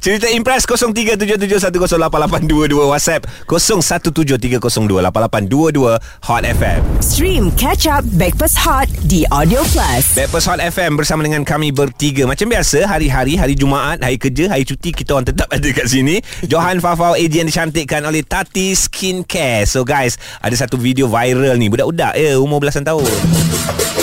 Cerita 0.00 0.24
Impress 0.32 0.64
0377108822 0.64 2.88
WhatsApp 2.88 3.28
0173028822 3.44 6.00
Hot 6.24 6.44
FM 6.48 6.80
Stream 7.04 7.52
Catch 7.60 7.84
Up 7.90 8.00
Backpass 8.16 8.56
Hot 8.64 8.88
di 9.04 9.28
Audio 9.28 9.60
Plus. 9.68 10.16
Backpast 10.16 10.48
Hot 10.48 10.56
FM 10.62 10.96
bersama 10.96 11.20
dengan 11.26 11.44
kami 11.44 11.68
bertiga. 11.74 12.24
Macam 12.24 12.48
biasa 12.48 12.88
hari-hari 12.88 13.36
Hari 13.36 13.52
Jumaat 13.52 14.00
Hari 14.00 14.16
kerja 14.16 14.48
Hari 14.48 14.64
cuti 14.64 14.96
Kita 14.96 15.12
orang 15.18 15.28
tetap 15.28 15.52
ada 15.54 15.68
kat 15.68 15.84
sini. 15.84 16.24
Johan 16.48 16.80
Fafau 16.80 17.12
AJ 17.12 17.44
yang 17.44 17.48
dicantikkan 17.52 18.00
oleh 18.08 18.24
Tati 18.24 18.72
Skincare. 18.72 19.68
So 19.68 19.84
guys 19.84 20.16
Ada 20.40 20.64
satu 20.64 20.80
video 20.80 21.04
viral 21.10 21.60
ni. 21.60 21.68
Budak-budak 21.68 22.16
ya 22.16 22.40
Umur 22.40 22.64
belasan 22.64 22.80
tahun. 22.86 23.04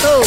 Oh. 0.05 0.21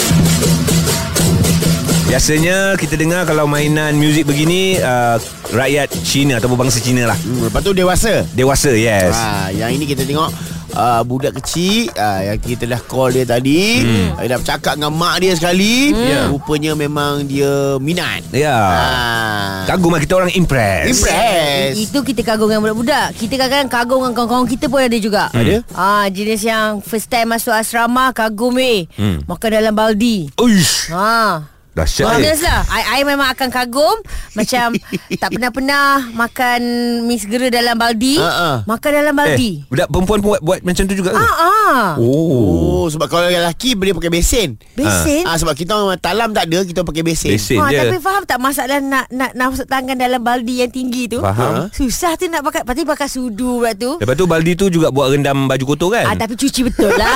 Biasanya 2.12 2.76
kita 2.76 3.00
dengar 3.00 3.24
Kalau 3.24 3.48
mainan 3.48 3.96
muzik 3.96 4.28
begini 4.28 4.76
uh, 4.76 5.16
Rakyat 5.48 5.96
Cina 6.04 6.36
Ataupun 6.36 6.60
bangsa 6.60 6.76
Cina 6.84 7.08
lah. 7.08 7.16
Hmm, 7.16 7.48
Lepas 7.48 7.64
tu 7.64 7.72
dewasa? 7.72 8.28
Dewasa 8.36 8.68
yes. 8.76 9.16
Ha, 9.16 9.48
Yang 9.48 9.80
ini 9.80 9.84
kita 9.88 10.04
tengok 10.04 10.28
uh, 10.76 11.00
Budak 11.08 11.40
kecil 11.40 11.88
uh, 11.96 12.20
Yang 12.20 12.52
kita 12.52 12.68
dah 12.68 12.84
call 12.84 13.16
dia 13.16 13.24
tadi 13.24 13.80
hmm. 13.80 14.20
Dia 14.20 14.28
dah 14.28 14.38
bercakap 14.44 14.76
dengan 14.76 14.92
mak 14.92 15.24
dia 15.24 15.32
sekali 15.32 15.96
Ya. 15.96 16.28
Rupanya 16.28 16.76
memang 16.76 17.24
dia 17.24 17.80
minat. 17.80 18.20
Ya. 18.28 18.60
Ah. 18.60 19.64
Kagum 19.64 19.94
lah 19.94 20.00
kita 20.02 20.18
orang 20.18 20.32
impress. 20.34 20.92
Impress. 20.92 21.78
Itu 21.78 22.02
kita 22.04 22.20
kagum 22.26 22.50
dengan 22.50 22.64
budak-budak. 22.66 23.16
Kita 23.16 23.34
kadang-kadang 23.38 23.70
kagum 23.70 23.98
dengan 24.02 24.12
kawan-kawan 24.16 24.46
kita 24.50 24.66
pun 24.68 24.80
ada 24.82 24.98
juga. 24.98 25.30
Ada? 25.30 25.62
Ah, 25.72 26.06
Jenis 26.10 26.42
yang 26.42 26.82
first 26.82 27.06
time 27.08 27.32
masuk 27.32 27.54
asrama 27.54 28.10
Kagum 28.12 28.58
eh. 28.58 28.90
Hmm. 28.98 29.22
Makan 29.24 29.48
dalam 29.48 29.72
baldi. 29.72 30.28
Uish. 30.36 30.90
Ha. 30.90 31.51
Dahsyat 31.72 32.04
eh. 32.04 32.12
Honest 32.14 32.42
lah 32.42 32.60
I, 32.68 33.00
I 33.00 33.08
memang 33.08 33.32
akan 33.32 33.48
kagum 33.48 33.96
Macam 34.32 34.76
Tak 35.22 35.28
pernah-pernah 35.30 36.12
Makan 36.12 36.60
Mi 37.04 37.16
segera 37.16 37.48
dalam 37.48 37.74
baldi 37.74 38.16
Ha, 38.16 38.28
ha. 38.28 38.50
Makan 38.68 38.90
dalam 38.92 39.14
baldi 39.16 39.52
Eh, 39.58 39.68
budak 39.68 39.88
perempuan 39.88 40.18
pun 40.20 40.28
buat, 40.30 40.40
buat 40.44 40.58
macam 40.60 40.84
tu 40.84 40.92
juga 40.92 41.10
ke? 41.12 41.18
Ah, 41.18 41.34
ah. 41.40 41.86
Oh. 41.96 42.84
Oh 42.84 42.86
sebab 42.86 43.08
kalau 43.08 43.24
yang 43.26 43.40
lelaki 43.40 43.72
Boleh 43.72 43.96
pakai 43.96 44.12
besen 44.12 44.60
Besin 44.76 45.24
Ah 45.24 45.40
sebab 45.40 45.56
kita 45.56 45.72
orang 45.72 45.96
talam 45.96 46.30
tak 46.30 46.44
ada 46.46 46.60
kita 46.60 46.84
pakai 46.84 47.00
besen. 47.00 47.32
Besen 47.32 47.56
Ha, 47.56 47.68
je. 47.68 47.78
tapi 47.78 47.98
faham 47.98 48.22
tak 48.22 48.36
masalah 48.36 48.78
nak 48.78 49.06
nak 49.08 49.32
nak 49.32 49.46
masuk 49.48 49.64
tangan 49.64 49.94
dalam 49.94 50.18
baldi 50.18 50.60
yang 50.60 50.68
tinggi 50.68 51.06
tu? 51.06 51.18
Faham. 51.18 51.70
Susah 51.70 52.14
tu 52.14 52.26
nak 52.26 52.42
pakai 52.42 52.62
Pasti 52.62 52.82
pakai 52.82 53.06
sudu 53.06 53.58
pula 53.58 53.72
tu. 53.72 53.96
Lepas 53.96 54.14
tu 54.14 54.24
baldi 54.24 54.52
tu 54.52 54.66
juga 54.66 54.88
buat 54.88 55.08
rendam 55.08 55.46
baju 55.46 55.64
kotor 55.64 55.88
kan? 55.92 56.04
Ah, 56.04 56.14
tapi 56.14 56.34
cuci 56.34 56.64
betul 56.64 56.90
lah. 56.92 57.12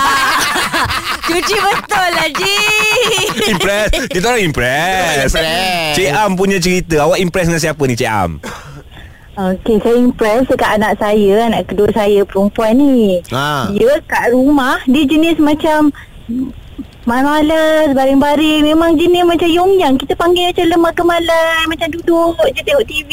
cuci 1.29 1.57
betul 1.57 2.09
lah, 2.11 2.29
Ji. 2.31 2.57
Impress. 3.53 3.91
Kita 4.11 4.25
orang 4.33 4.45
impress. 4.45 5.33
Impress. 5.33 5.95
Cik 5.97 6.11
Am 6.13 6.31
punya 6.35 6.59
cerita. 6.59 7.07
Awak 7.07 7.19
impress 7.21 7.47
dengan 7.49 7.63
siapa 7.63 7.83
ni 7.87 7.95
Cik 7.95 8.11
Am? 8.11 8.33
Okey, 9.37 9.77
saya 9.85 9.97
impress 10.01 10.49
dekat 10.49 10.81
anak 10.81 10.97
saya, 10.97 11.45
anak 11.45 11.69
kedua 11.69 11.93
saya 11.93 12.25
perempuan 12.25 12.73
ni. 12.81 13.21
Ha. 13.29 13.69
Dia 13.69 14.01
kat 14.09 14.33
rumah, 14.33 14.81
dia 14.89 15.05
jenis 15.05 15.37
macam 15.37 15.93
malas-malas, 17.05 17.93
baring-baring. 17.93 18.65
Memang 18.65 18.97
jenis 18.97 19.29
macam 19.29 19.45
Yong 19.45 19.77
Yang. 19.77 19.95
Kita 20.05 20.17
panggil 20.17 20.57
macam 20.57 20.67
lemah 20.73 20.93
kemalan, 20.97 21.63
macam 21.69 21.89
duduk 21.93 22.33
je 22.57 22.65
tengok 22.65 22.87
TV. 22.89 23.11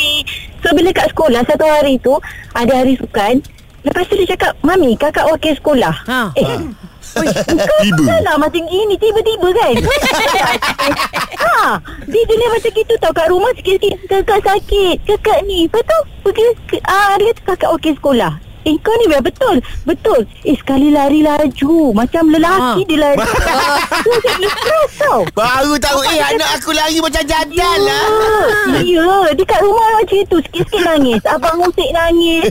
So, 0.64 0.72
bila 0.72 0.90
kat 0.96 1.12
sekolah, 1.12 1.42
satu 1.44 1.66
hari 1.68 2.00
tu, 2.00 2.16
ada 2.56 2.72
hari 2.72 2.96
sukan. 2.96 3.44
Lepas 3.84 4.08
tu 4.08 4.16
dia 4.16 4.32
cakap, 4.32 4.56
Mami, 4.64 4.96
kakak 4.96 5.28
wakil 5.28 5.54
sekolah. 5.60 5.96
Ha. 6.08 6.32
Eh, 6.40 6.60
Tiba. 7.84 8.04
Salah 8.06 8.36
macam 8.40 8.64
ini 8.68 8.96
Tiba-tiba 8.98 9.50
kan? 9.54 9.76
Ha, 11.44 11.78
Dia 12.08 12.24
jenis 12.26 12.50
macam 12.50 12.72
gitu 12.74 12.94
tau. 12.98 13.12
Kat 13.14 13.28
rumah 13.30 13.52
sikit-sikit 13.56 14.00
Kakak 14.10 14.40
sakit 14.42 14.98
Kakak 15.06 15.40
ni. 15.46 15.70
Lepas 15.70 15.84
tu 15.86 15.98
Pergi 16.24 16.46
ke, 16.72 16.78
ah, 16.88 17.14
Dia 17.20 17.32
kata 17.36 17.42
kakak 17.54 17.70
okey 17.78 17.94
sekolah 18.00 18.53
Eh 18.64 18.76
kau 18.80 18.96
ni 18.96 19.12
betul. 19.12 19.60
Betul. 19.84 20.24
Eh 20.48 20.56
sekali 20.56 20.88
lari 20.88 21.20
laju. 21.20 21.92
Macam 21.92 22.32
lelaki 22.32 22.82
Ha. 22.84 22.88
dia 22.88 22.98
lari. 23.00 23.18
Tu 24.08 24.12
jadi 24.24 24.48
stres 24.48 24.92
tau. 25.00 25.22
Baru 25.36 25.76
tahu 25.76 26.00
Eh 26.08 26.20
anak 26.20 26.60
aku 26.60 26.72
lari 26.72 27.00
macam 27.04 27.24
jantan 27.28 27.78
lah 27.84 28.08
Ya, 28.84 29.04
ya. 29.04 29.32
Dia 29.36 29.46
kat 29.46 29.60
rumah 29.60 29.88
macam 30.00 30.18
tu. 30.28 30.38
Sikit-sikit 30.48 30.82
nangis. 30.84 31.22
Abang 31.28 31.60
musik 31.60 31.90
nangis. 31.92 32.48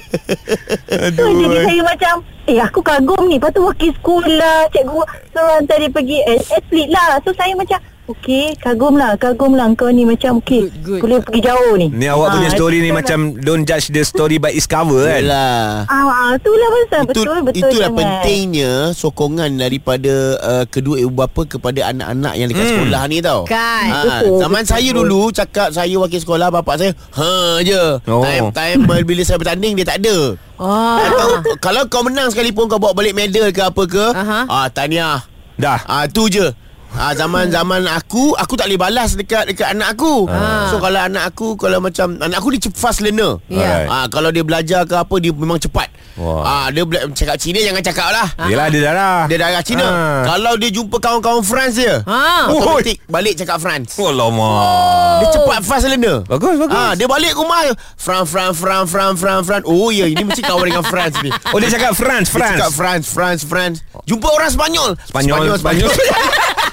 Tu 1.17 1.25
jadi 1.25 1.57
saya 1.65 1.81
macam 1.81 2.15
Eh 2.45 2.59
aku 2.61 2.81
kagum 2.85 3.23
ni. 3.31 3.41
Lepas 3.41 3.57
tu 3.57 3.65
wakil 3.65 3.91
sekolah 3.97 4.69
Cikgu. 4.69 5.01
Suruh 5.33 5.53
hantar 5.57 5.77
dia 5.81 5.89
pergi 5.89 6.19
eh, 6.29 6.41
Atlet 6.53 6.89
lah. 6.93 7.17
So 7.25 7.33
saya 7.33 7.57
macam 7.57 7.81
Okay 8.13 8.53
kagum 8.55 8.95
lah 8.95 9.17
Kagum 9.17 9.53
lah 9.53 9.73
kau 9.73 9.89
ni 9.89 10.05
macam 10.05 10.39
good. 10.41 10.69
Boleh 10.99 11.19
pergi 11.19 11.41
jauh 11.43 11.75
ni 11.75 11.89
Ni 11.89 12.05
awak 12.05 12.35
punya 12.35 12.49
Ah, 12.49 12.55
story 12.55 12.79
ni 12.79 12.91
macam 12.91 13.33
Don't 13.37 13.63
judge 13.63 13.89
the 13.89 14.03
story 14.03 14.37
by 14.37 14.51
its 14.51 14.65
cover 14.65 15.03
kan 15.03 15.23
Yalah 15.23 15.87
Ah, 15.87 16.05
ah, 16.05 16.31
itulah 16.35 16.69
pasal 16.69 17.01
itu, 17.01 17.09
Betul 17.09 17.39
betul 17.43 17.61
itulah 17.65 17.89
sangat. 17.89 17.99
pentingnya 17.99 18.73
sokongan 18.93 19.51
daripada 19.55 20.15
uh, 20.39 20.65
kedua 20.67 20.97
ibu 20.99 21.11
bapa 21.11 21.43
kepada 21.45 21.89
anak-anak 21.89 22.35
yang 22.35 22.49
dekat 22.49 22.61
Hmm. 22.63 22.73
sekolah 22.75 23.03
ni 23.07 23.19
tau. 23.19 23.41
Kan. 23.45 23.87
Ha, 23.87 24.01
Betul, 24.21 24.39
zaman 24.39 24.61
betul, 24.61 24.71
saya 24.71 24.89
betul. 24.89 24.99
dulu 25.03 25.21
cakap 25.31 25.69
saya 25.71 25.95
wakil 25.95 26.21
sekolah 26.21 26.49
bapak 26.51 26.75
saya 26.77 26.91
ha 27.13 27.33
je. 27.61 27.83
Oh. 28.05 28.21
Time 28.21 28.47
time 28.51 28.81
bila 29.03 29.23
saya 29.23 29.37
bertanding 29.37 29.73
dia 29.75 29.85
tak 29.85 29.99
ada. 29.99 30.37
Oh. 30.57 30.97
Atau 30.99 31.29
kalau 31.59 31.83
kau 31.87 32.03
menang 32.03 32.29
sekalipun 32.29 32.67
kau 32.67 32.77
bawa 32.77 32.93
balik 32.93 33.13
medal 33.13 33.49
ke 33.49 33.61
apa 33.61 33.83
ke, 33.85 34.05
ah 34.47 34.67
tahniah. 34.69 35.25
Dah 35.55 35.81
Ah 35.83 36.05
tu 36.07 36.27
je. 36.27 36.51
Ah 36.93 37.17
zaman-zaman 37.17 37.89
aku 37.89 38.37
aku 38.37 38.53
tak 38.53 38.69
boleh 38.69 38.77
balas 38.79 39.17
dekat 39.17 39.49
dekat 39.49 39.73
anak 39.73 39.97
aku. 39.97 40.29
Ah. 40.29 40.69
So 40.69 40.77
kalau 40.77 41.01
anak 41.01 41.25
aku 41.27 41.57
kalau 41.57 41.81
macam 41.81 42.15
anak 42.17 42.37
aku 42.37 42.53
dia 42.53 42.69
fast 42.71 43.01
learner. 43.01 43.41
Ya. 43.49 43.89
Ah 43.89 44.07
kalau 44.07 44.29
dia 44.29 44.41
belajar 44.41 44.85
ke 44.85 44.93
apa 44.93 45.15
dia 45.17 45.33
memang 45.33 45.57
cepat. 45.57 45.89
Wah. 46.15 46.45
Ah 46.45 46.67
dia 46.69 46.85
bela- 46.85 47.09
cakap 47.11 47.41
Cina 47.41 47.59
jangan 47.59 47.81
cakap 47.81 48.09
lah. 48.09 48.29
Yelah 48.45 48.69
dia 48.69 48.81
darah 48.85 49.25
Dia 49.25 49.37
darah 49.37 49.65
Cina. 49.65 49.83
Ah. 49.83 50.21
Kalau 50.27 50.53
dia 50.55 50.69
jumpa 50.69 50.97
kawan-kawan 50.97 51.41
France 51.41 51.75
dia, 51.75 52.05
Ha. 52.05 52.47
automatik 52.47 53.01
balik 53.09 53.35
cakap 53.35 53.57
France. 53.57 53.97
Alamak 53.97 55.17
Dia 55.19 55.27
cepat 55.33 55.61
fast 55.65 55.89
learner. 55.89 56.21
Bagus, 56.29 56.61
bagus. 56.61 56.77
Ah, 56.77 56.93
dia 56.93 57.09
balik 57.09 57.33
rumah 57.33 57.73
Fran 57.97 58.29
Fran 58.29 58.53
Fran 58.53 58.85
Fran 58.85 59.17
Fran 59.17 59.41
Fran. 59.43 59.63
Oh 59.65 59.89
ya, 59.89 60.05
ini 60.05 60.21
mesti 60.23 60.45
kawan 60.45 60.69
dengan 60.69 60.85
France 60.85 61.17
ni. 61.25 61.33
Oh 61.51 61.59
dia 61.59 61.73
cakap 61.73 61.97
France 61.97 62.29
Dia 62.29 62.37
France 62.37 62.59
cakap 62.61 62.71
France 62.71 63.07
France 63.09 63.43
France. 63.43 63.77
Jumpa 64.05 64.29
orang 64.29 64.53
Spanyol. 64.53 64.91
Spanyol 65.09 65.57
Spanyol 65.57 65.91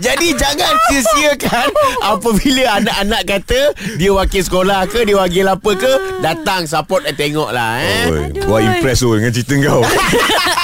Jadi 0.00 0.34
jangan 0.36 0.72
sia-siakan 0.90 1.68
apabila 2.02 2.82
anak-anak 2.82 3.22
kata 3.26 3.60
dia 3.96 4.10
wakil 4.12 4.42
sekolah 4.42 4.86
ke, 4.90 5.06
dia 5.06 5.16
wakil 5.16 5.46
apa 5.46 5.70
ke, 5.76 5.92
datang 6.22 6.64
support 6.64 7.04
dan 7.04 7.14
tengok 7.14 7.52
lah 7.52 7.80
eh. 7.80 8.10
Oi, 8.10 8.32
Gua 8.46 8.58
impress 8.62 9.02
oh 9.02 9.16
dengan 9.16 9.32
cerita 9.32 9.54
kau. 9.62 9.82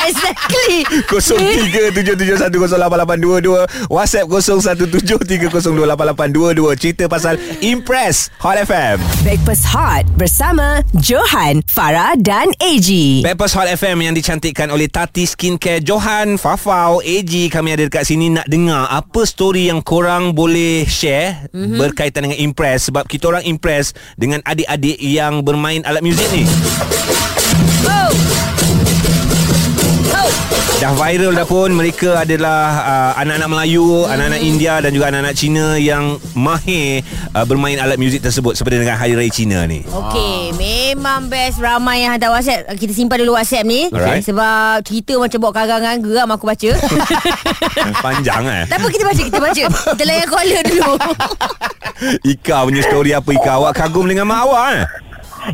Exactly. 0.02 0.82
0377108822 1.06 3.86
WhatsApp 3.92 4.26
0173028822 4.26 6.80
Cerita 6.80 7.06
pasal 7.06 7.38
Impress 7.62 8.26
Hot 8.42 8.58
FM 8.58 8.98
Breakfast 9.22 9.62
Hot 9.70 10.02
bersama 10.18 10.82
Johan, 10.98 11.62
Farah 11.70 12.18
dan 12.18 12.50
AG. 12.58 13.22
Peppers 13.22 13.54
Hot 13.54 13.68
FM 13.68 14.10
yang 14.10 14.14
dicantikkan 14.16 14.72
oleh 14.74 14.90
Tati 14.90 15.22
Skincare 15.28 15.84
Johan, 15.84 16.34
Fafau, 16.34 16.98
AG 17.04 17.52
Kami 17.52 17.76
ada 17.76 17.84
dekat 17.86 18.08
sini 18.08 18.32
nak 18.32 18.48
dengar 18.50 18.88
Apa 18.90 19.11
story 19.28 19.68
yang 19.68 19.84
korang 19.84 20.32
boleh 20.32 20.88
share 20.88 21.52
mm-hmm. 21.52 21.76
Berkaitan 21.76 22.24
dengan 22.24 22.40
Impress 22.40 22.88
Sebab 22.88 23.04
kita 23.04 23.28
orang 23.28 23.44
impress 23.44 23.92
Dengan 24.16 24.40
adik-adik 24.48 24.96
yang 24.96 25.44
bermain 25.44 25.84
alat 25.84 26.00
muzik 26.00 26.24
ni 26.32 26.48
Dah 30.82 30.98
viral 30.98 31.30
dah 31.30 31.46
pun 31.46 31.70
Mereka 31.70 32.26
adalah 32.26 32.62
uh, 32.82 33.12
Anak-anak 33.22 33.46
Melayu 33.54 34.02
Anak-anak 34.02 34.42
India 34.42 34.82
Dan 34.82 34.90
juga 34.90 35.14
anak-anak 35.14 35.38
Cina 35.38 35.78
Yang 35.78 36.18
mahir 36.34 37.06
uh, 37.38 37.46
Bermain 37.46 37.78
alat 37.78 38.02
muzik 38.02 38.18
tersebut 38.18 38.58
Seperti 38.58 38.82
dengan 38.82 38.98
Hari 38.98 39.14
Raya 39.14 39.30
Cina 39.30 39.62
ni 39.62 39.86
Okey, 39.86 40.50
memang 40.58 41.30
best 41.30 41.62
ramai 41.62 42.02
yang 42.02 42.18
hantar 42.18 42.34
WhatsApp. 42.34 42.66
Kita 42.74 42.90
simpan 42.90 43.22
dulu 43.22 43.38
WhatsApp 43.38 43.62
ni 43.62 43.86
Alright. 43.94 44.26
sebab 44.26 44.82
cerita 44.82 45.14
macam 45.22 45.38
bawa 45.38 45.52
karangan 45.54 45.96
geram 46.02 46.28
aku 46.34 46.44
baca. 46.50 46.70
Panjang 48.04 48.42
eh 48.50 48.64
tak 48.66 48.82
apa 48.82 48.88
kita 48.90 49.04
baca, 49.06 49.22
kita 49.22 49.38
baca. 49.40 49.62
Kita 49.70 50.04
layan 50.04 50.28
caller 50.28 50.62
dulu. 50.66 50.92
Ika 52.34 52.56
punya 52.66 52.82
story 52.82 53.10
apa 53.14 53.30
Ika 53.30 53.50
Awak 53.62 53.72
kagum 53.78 54.10
dengan 54.10 54.26
mak 54.26 54.40
awak 54.48 54.66
eh 54.74 54.84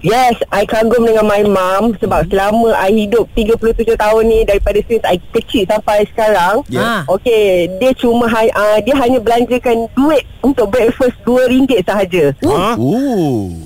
Yes, 0.04 0.36
I 0.52 0.68
kagum 0.68 1.08
dengan 1.08 1.24
my 1.24 1.42
mum 1.48 1.96
sebab 1.96 2.28
selama 2.28 2.76
I 2.76 3.08
hidup 3.08 3.24
37 3.32 3.96
tahun 3.96 4.22
ni 4.28 4.44
daripada 4.44 4.78
since 4.84 5.04
I 5.04 5.16
kecil 5.32 5.64
sampai 5.64 6.04
sekarang. 6.12 6.60
Ya. 6.68 7.08
Okay, 7.08 7.72
dia 7.80 7.96
cuma 7.96 8.28
ha- 8.28 8.52
uh, 8.52 8.78
dia 8.84 8.94
hanya 9.00 9.18
belanjakan 9.18 9.88
duit 9.96 10.28
untuk 10.44 10.68
breakfast 10.68 11.16
RM2 11.24 11.80
sahaja. 11.88 12.36
Ha? 12.44 12.76
Oh. 12.76 13.56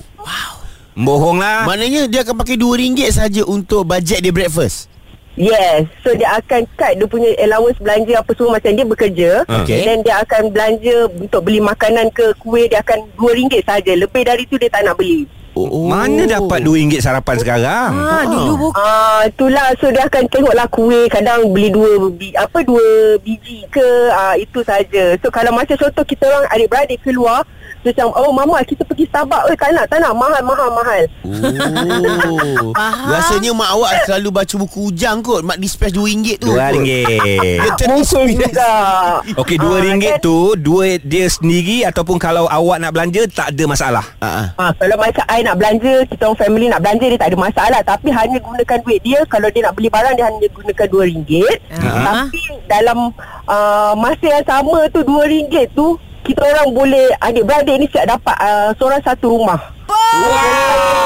Bohong 0.92 1.40
lah 1.40 1.64
Maknanya 1.64 2.04
dia 2.04 2.20
akan 2.20 2.36
pakai 2.36 2.60
RM2 2.60 3.00
saja 3.08 3.42
untuk 3.48 3.88
bajet 3.88 4.20
dia 4.20 4.30
breakfast. 4.30 4.92
Yes, 5.32 5.88
so 6.04 6.12
dia 6.12 6.28
akan 6.36 6.68
cut 6.76 6.92
dia 6.92 7.08
punya 7.08 7.32
allowance 7.40 7.80
belanja 7.80 8.20
apa 8.20 8.30
semua 8.36 8.60
macam 8.60 8.70
dia 8.76 8.84
bekerja. 8.84 9.30
Okay. 9.48 9.88
Dan 9.88 10.04
dia 10.04 10.20
akan 10.20 10.52
belanja 10.52 11.08
untuk 11.08 11.40
beli 11.48 11.64
makanan 11.64 12.12
ke 12.12 12.36
kuih 12.36 12.68
dia 12.68 12.84
akan 12.84 13.08
RM2 13.16 13.64
sahaja. 13.64 13.92
Lebih 13.96 14.22
dari 14.28 14.44
tu 14.44 14.60
dia 14.60 14.68
tak 14.68 14.84
nak 14.84 15.00
beli. 15.00 15.24
Oh. 15.52 15.84
Mana 15.84 16.24
dapat 16.24 16.64
RM2 16.64 16.96
sarapan 17.04 17.36
sekarang 17.36 17.92
ha, 17.92 18.24
dulu 18.24 18.68
bukan. 18.68 18.80
Ah, 18.80 19.20
itulah 19.28 19.68
so 19.76 19.92
dia 19.92 20.08
akan 20.08 20.24
tengoklah 20.32 20.64
kuih 20.72 21.04
kadang 21.12 21.52
beli 21.52 21.68
dua 21.68 22.08
bi, 22.08 22.32
apa 22.32 22.64
dua 22.64 23.20
biji 23.20 23.68
ke 23.68 23.84
ah 24.16 24.32
itu 24.32 24.64
saja. 24.64 25.12
So 25.20 25.28
kalau 25.28 25.52
macam 25.52 25.76
contoh 25.76 26.04
kita 26.08 26.24
orang 26.24 26.48
adik-beradik 26.56 27.04
keluar 27.04 27.44
macam 27.82 28.06
oh 28.14 28.30
mama 28.30 28.62
kita 28.62 28.82
pergi 28.82 29.04
Starbucks 29.04 29.48
eh 29.48 29.56
tak 29.56 29.70
nak 29.70 29.84
tak 29.86 29.98
nak 29.98 30.12
mahal 30.12 30.40
mahal 30.40 30.68
mahal. 30.70 31.02
Oh. 31.24 32.70
Rasanya 33.12 33.50
mak 33.52 33.70
awak 33.72 33.90
selalu 34.04 34.28
baca 34.32 34.54
buku 34.56 34.78
ujang 34.88 35.18
kot. 35.20 35.42
Mak 35.42 35.58
dispense 35.58 35.92
RM2 35.92 36.28
tu. 36.38 36.50
RM2 36.50 36.86
Dia 36.86 37.58
Mungkin 37.58 37.76
terinspirasi. 37.76 38.34
juga. 38.38 38.72
Okey 39.34 39.56
Ah, 39.58 39.78
RM2 39.80 40.00
kan? 40.00 40.18
tu 40.20 40.36
Duit 40.54 41.00
dia 41.02 41.26
sendiri 41.26 41.82
Ataupun 41.82 42.16
kalau 42.16 42.46
awak 42.46 42.78
nak 42.78 42.92
belanja 42.92 43.24
Tak 43.26 43.50
ada 43.50 43.64
masalah 43.64 44.04
Ah, 44.18 44.26
ah. 44.26 44.46
Ah, 44.58 44.70
kalau 44.74 44.96
macam 44.96 45.24
I 45.26 45.40
nak 45.40 45.56
belanja 45.56 45.94
Kita 46.06 46.22
orang 46.24 46.38
family 46.38 46.66
nak 46.66 46.80
belanja 46.80 47.06
Dia 47.06 47.18
tak 47.18 47.30
ada 47.30 47.38
masalah 47.38 47.80
Tapi 47.82 48.08
hanya 48.10 48.38
gunakan 48.38 48.78
duit 48.80 49.00
dia 49.00 49.20
Kalau 49.26 49.48
dia 49.48 49.62
nak 49.62 49.74
beli 49.74 49.88
barang 49.88 50.14
Dia 50.14 50.24
hanya 50.26 50.46
gunakan 50.48 50.86
RM2 50.88 51.32
Ah. 51.72 52.26
Tapi 52.28 52.40
dalam 52.66 52.98
uh, 53.46 53.92
Masa 53.94 54.26
yang 54.28 54.44
sama 54.44 54.78
tu 54.88 55.00
RM2 55.02 55.54
tu 55.72 55.86
Kita 56.22 56.42
orang 56.42 56.68
boleh 56.74 57.06
Adik-beradik 57.18 57.76
ni 57.82 57.86
siap 57.90 58.06
dapat 58.06 58.36
uh, 58.38 58.70
Seorang 58.78 59.02
satu 59.02 59.26
rumah. 59.38 59.60
Wow! 59.90 61.02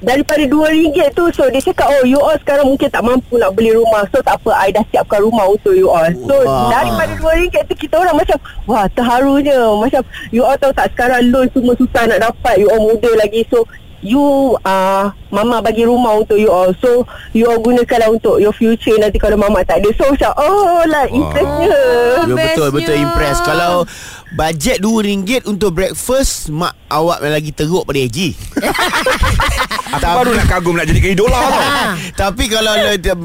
Daripada 0.00 0.40
RM2 0.48 1.12
tu 1.12 1.28
So 1.28 1.44
dia 1.52 1.60
cakap 1.60 1.92
Oh 1.92 2.08
you 2.08 2.16
all 2.16 2.32
sekarang 2.40 2.72
mungkin 2.72 2.88
tak 2.88 3.04
mampu 3.04 3.36
Nak 3.36 3.52
beli 3.52 3.76
rumah. 3.76 4.08
So 4.08 4.24
tak 4.24 4.40
apa 4.40 4.50
I 4.56 4.72
dah 4.72 4.80
siapkan 4.88 5.20
rumah 5.20 5.44
untuk 5.52 5.76
you 5.76 5.92
all. 5.92 6.08
So 6.24 6.40
Wah. 6.40 6.72
daripada 6.72 7.12
RM2 7.20 7.52
tu 7.68 7.74
Kita 7.76 8.00
orang 8.00 8.16
macam 8.16 8.40
Wah 8.64 8.88
terharunya. 8.96 9.60
Macam 9.76 10.00
You 10.32 10.48
all 10.48 10.56
tahu 10.56 10.72
tak 10.72 10.88
Sekarang 10.96 11.28
loan 11.28 11.52
semua 11.52 11.76
susah 11.76 12.08
nak 12.08 12.32
dapat. 12.32 12.64
You 12.64 12.72
all 12.72 12.80
muda 12.80 13.12
lagi. 13.20 13.44
So 13.52 13.68
You 14.00 14.56
uh, 14.60 15.12
Mama 15.28 15.60
bagi 15.60 15.84
rumah 15.84 16.16
untuk 16.16 16.34
you 16.34 16.48
all 16.48 16.72
So 16.76 17.04
You 17.30 17.46
all 17.46 17.60
gunakanlah 17.60 18.10
untuk 18.10 18.36
Your 18.36 18.50
future 18.50 18.96
Nanti 18.96 19.16
kalau 19.16 19.36
mama 19.36 19.60
tak 19.60 19.84
ada 19.84 19.92
So 19.92 20.08
macam 20.08 20.32
Oh 20.36 20.82
lah 20.84 21.04
Interestnya 21.06 21.80
Dia 22.24 22.34
betul 22.34 22.68
betul 22.72 22.96
impress. 22.96 23.38
Kalau 23.40 23.84
bajet 24.30 24.78
RM2 24.78 25.42
untuk 25.44 25.74
breakfast, 25.74 26.48
mak 26.48 26.70
awak 26.86 27.18
lagi 27.20 27.50
teruk 27.50 27.82
pada 27.82 27.98
AG. 27.98 28.30
Aku 29.90 30.06
baru 30.22 30.38
nak 30.38 30.46
kagum 30.46 30.78
Nak 30.78 30.86
jadikan 30.86 31.18
idola 31.18 31.34
tau 31.42 31.50
Ah. 31.50 31.92
Tapi 32.14 32.46
kalau 32.46 32.70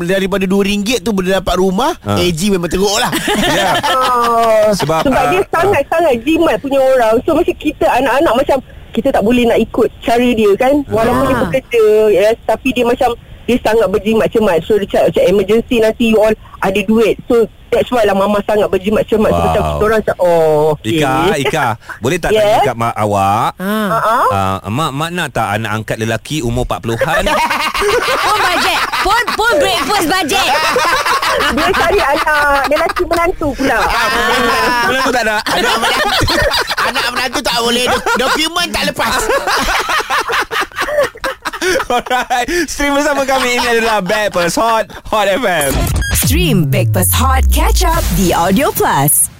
daripada 0.02 0.44
RM2 0.44 1.06
tu 1.06 1.14
boleh 1.14 1.38
dapat 1.38 1.56
rumah, 1.56 1.94
Ha. 2.02 2.18
AG 2.18 2.42
memang 2.50 2.68
teruk 2.68 2.90
lah. 2.98 3.14
Ya 3.58 3.78
Ah, 3.78 4.74
Sebab, 4.74 5.06
sebab 5.06 5.14
ah, 5.16 5.30
dia 5.30 5.42
sangat-sangat 5.48 6.26
jimat 6.26 6.58
punya 6.58 6.82
orang. 6.82 7.22
So 7.22 7.38
macam 7.38 7.54
kita 7.54 7.86
anak-anak 7.86 8.34
macam 8.36 8.58
kita 8.96 9.12
tak 9.12 9.24
boleh 9.28 9.44
nak 9.44 9.60
ikut 9.60 9.92
cara 10.00 10.28
dia 10.32 10.52
kan. 10.56 10.80
Walaupun 10.88 11.24
Ah. 11.24 11.28
dia 11.28 11.38
bekerja 11.44 11.86
yes, 12.16 12.36
tapi 12.48 12.72
dia 12.72 12.88
macam 12.88 13.12
dia 13.46 13.58
sangat 13.60 13.88
berjimat 13.92 14.32
cemat. 14.32 14.64
So 14.64 14.80
dia 14.80 14.88
cakap 14.88 15.06
macam 15.12 15.24
emergency 15.36 15.76
nanti 15.84 16.16
you 16.16 16.20
all 16.24 16.34
ada 16.64 16.80
duit. 16.88 17.20
So 17.28 17.44
that's 17.68 17.90
why 17.90 18.02
lah 18.02 18.14
mama 18.14 18.38
sangat 18.42 18.68
berjimat 18.68 19.04
cemat. 19.04 19.28
So 19.28 19.36
Wow. 19.36 19.46
macam 19.46 19.62
kita 19.62 19.84
orang 19.84 20.00
macam 20.00 20.16
oh 20.20 20.58
okay. 20.72 20.90
Ika 20.96 21.14
Ika 21.40 21.66
Boleh 21.98 22.18
tak 22.18 22.32
Yeah. 22.32 22.44
tanya 22.56 22.66
kat 22.66 22.76
mak 22.76 22.94
awak 22.96 23.50
Ha. 23.56 23.72
Ah, 23.86 23.96
ah. 23.96 24.26
Uh, 24.60 24.70
mak 24.70 24.92
mak 24.92 25.10
nak 25.10 25.28
tak 25.30 25.48
anak 25.52 25.72
angkat 25.74 25.98
lelaki 25.98 26.40
umur 26.40 26.64
40-an 26.64 27.24
Pun 28.26 28.38
bajet 28.40 28.80
Pun 29.02 29.24
pun 29.36 29.54
breakfast 29.58 30.08
bajet 30.08 30.48
Dia 31.52 31.70
cari 31.70 32.00
anak 32.00 32.60
Dia 32.66 32.76
lelaki 32.76 33.04
menantu 33.06 33.48
pula 33.52 33.78
Bulan 34.86 35.02
tu 35.02 35.12
tak 35.12 35.24
ada 35.24 35.36
Anak 35.46 35.76
menantu 35.78 36.10
Anak 36.82 37.06
menantu 37.10 37.40
tak 37.42 37.58
boleh 37.60 37.86
Dok- 37.86 38.06
Dokumen 38.18 38.68
tak 38.70 38.84
lepas 38.88 39.22
Alright. 41.94 42.48
Stream 42.70 42.94
bersama 42.96 43.26
kami. 43.28 43.58
Ini 43.58 43.68
adalah 43.80 44.00
Backpast 44.02 44.58
Hot 44.60 44.86
Hot 45.12 45.28
FM 45.30 45.72
Stream 46.16 46.66
Breakfast 46.72 47.14
Hot 47.18 47.46
Catch 47.52 47.86
Up 47.86 48.04
di 48.18 48.34
Audio 48.34 48.72
Plus. 48.74 49.35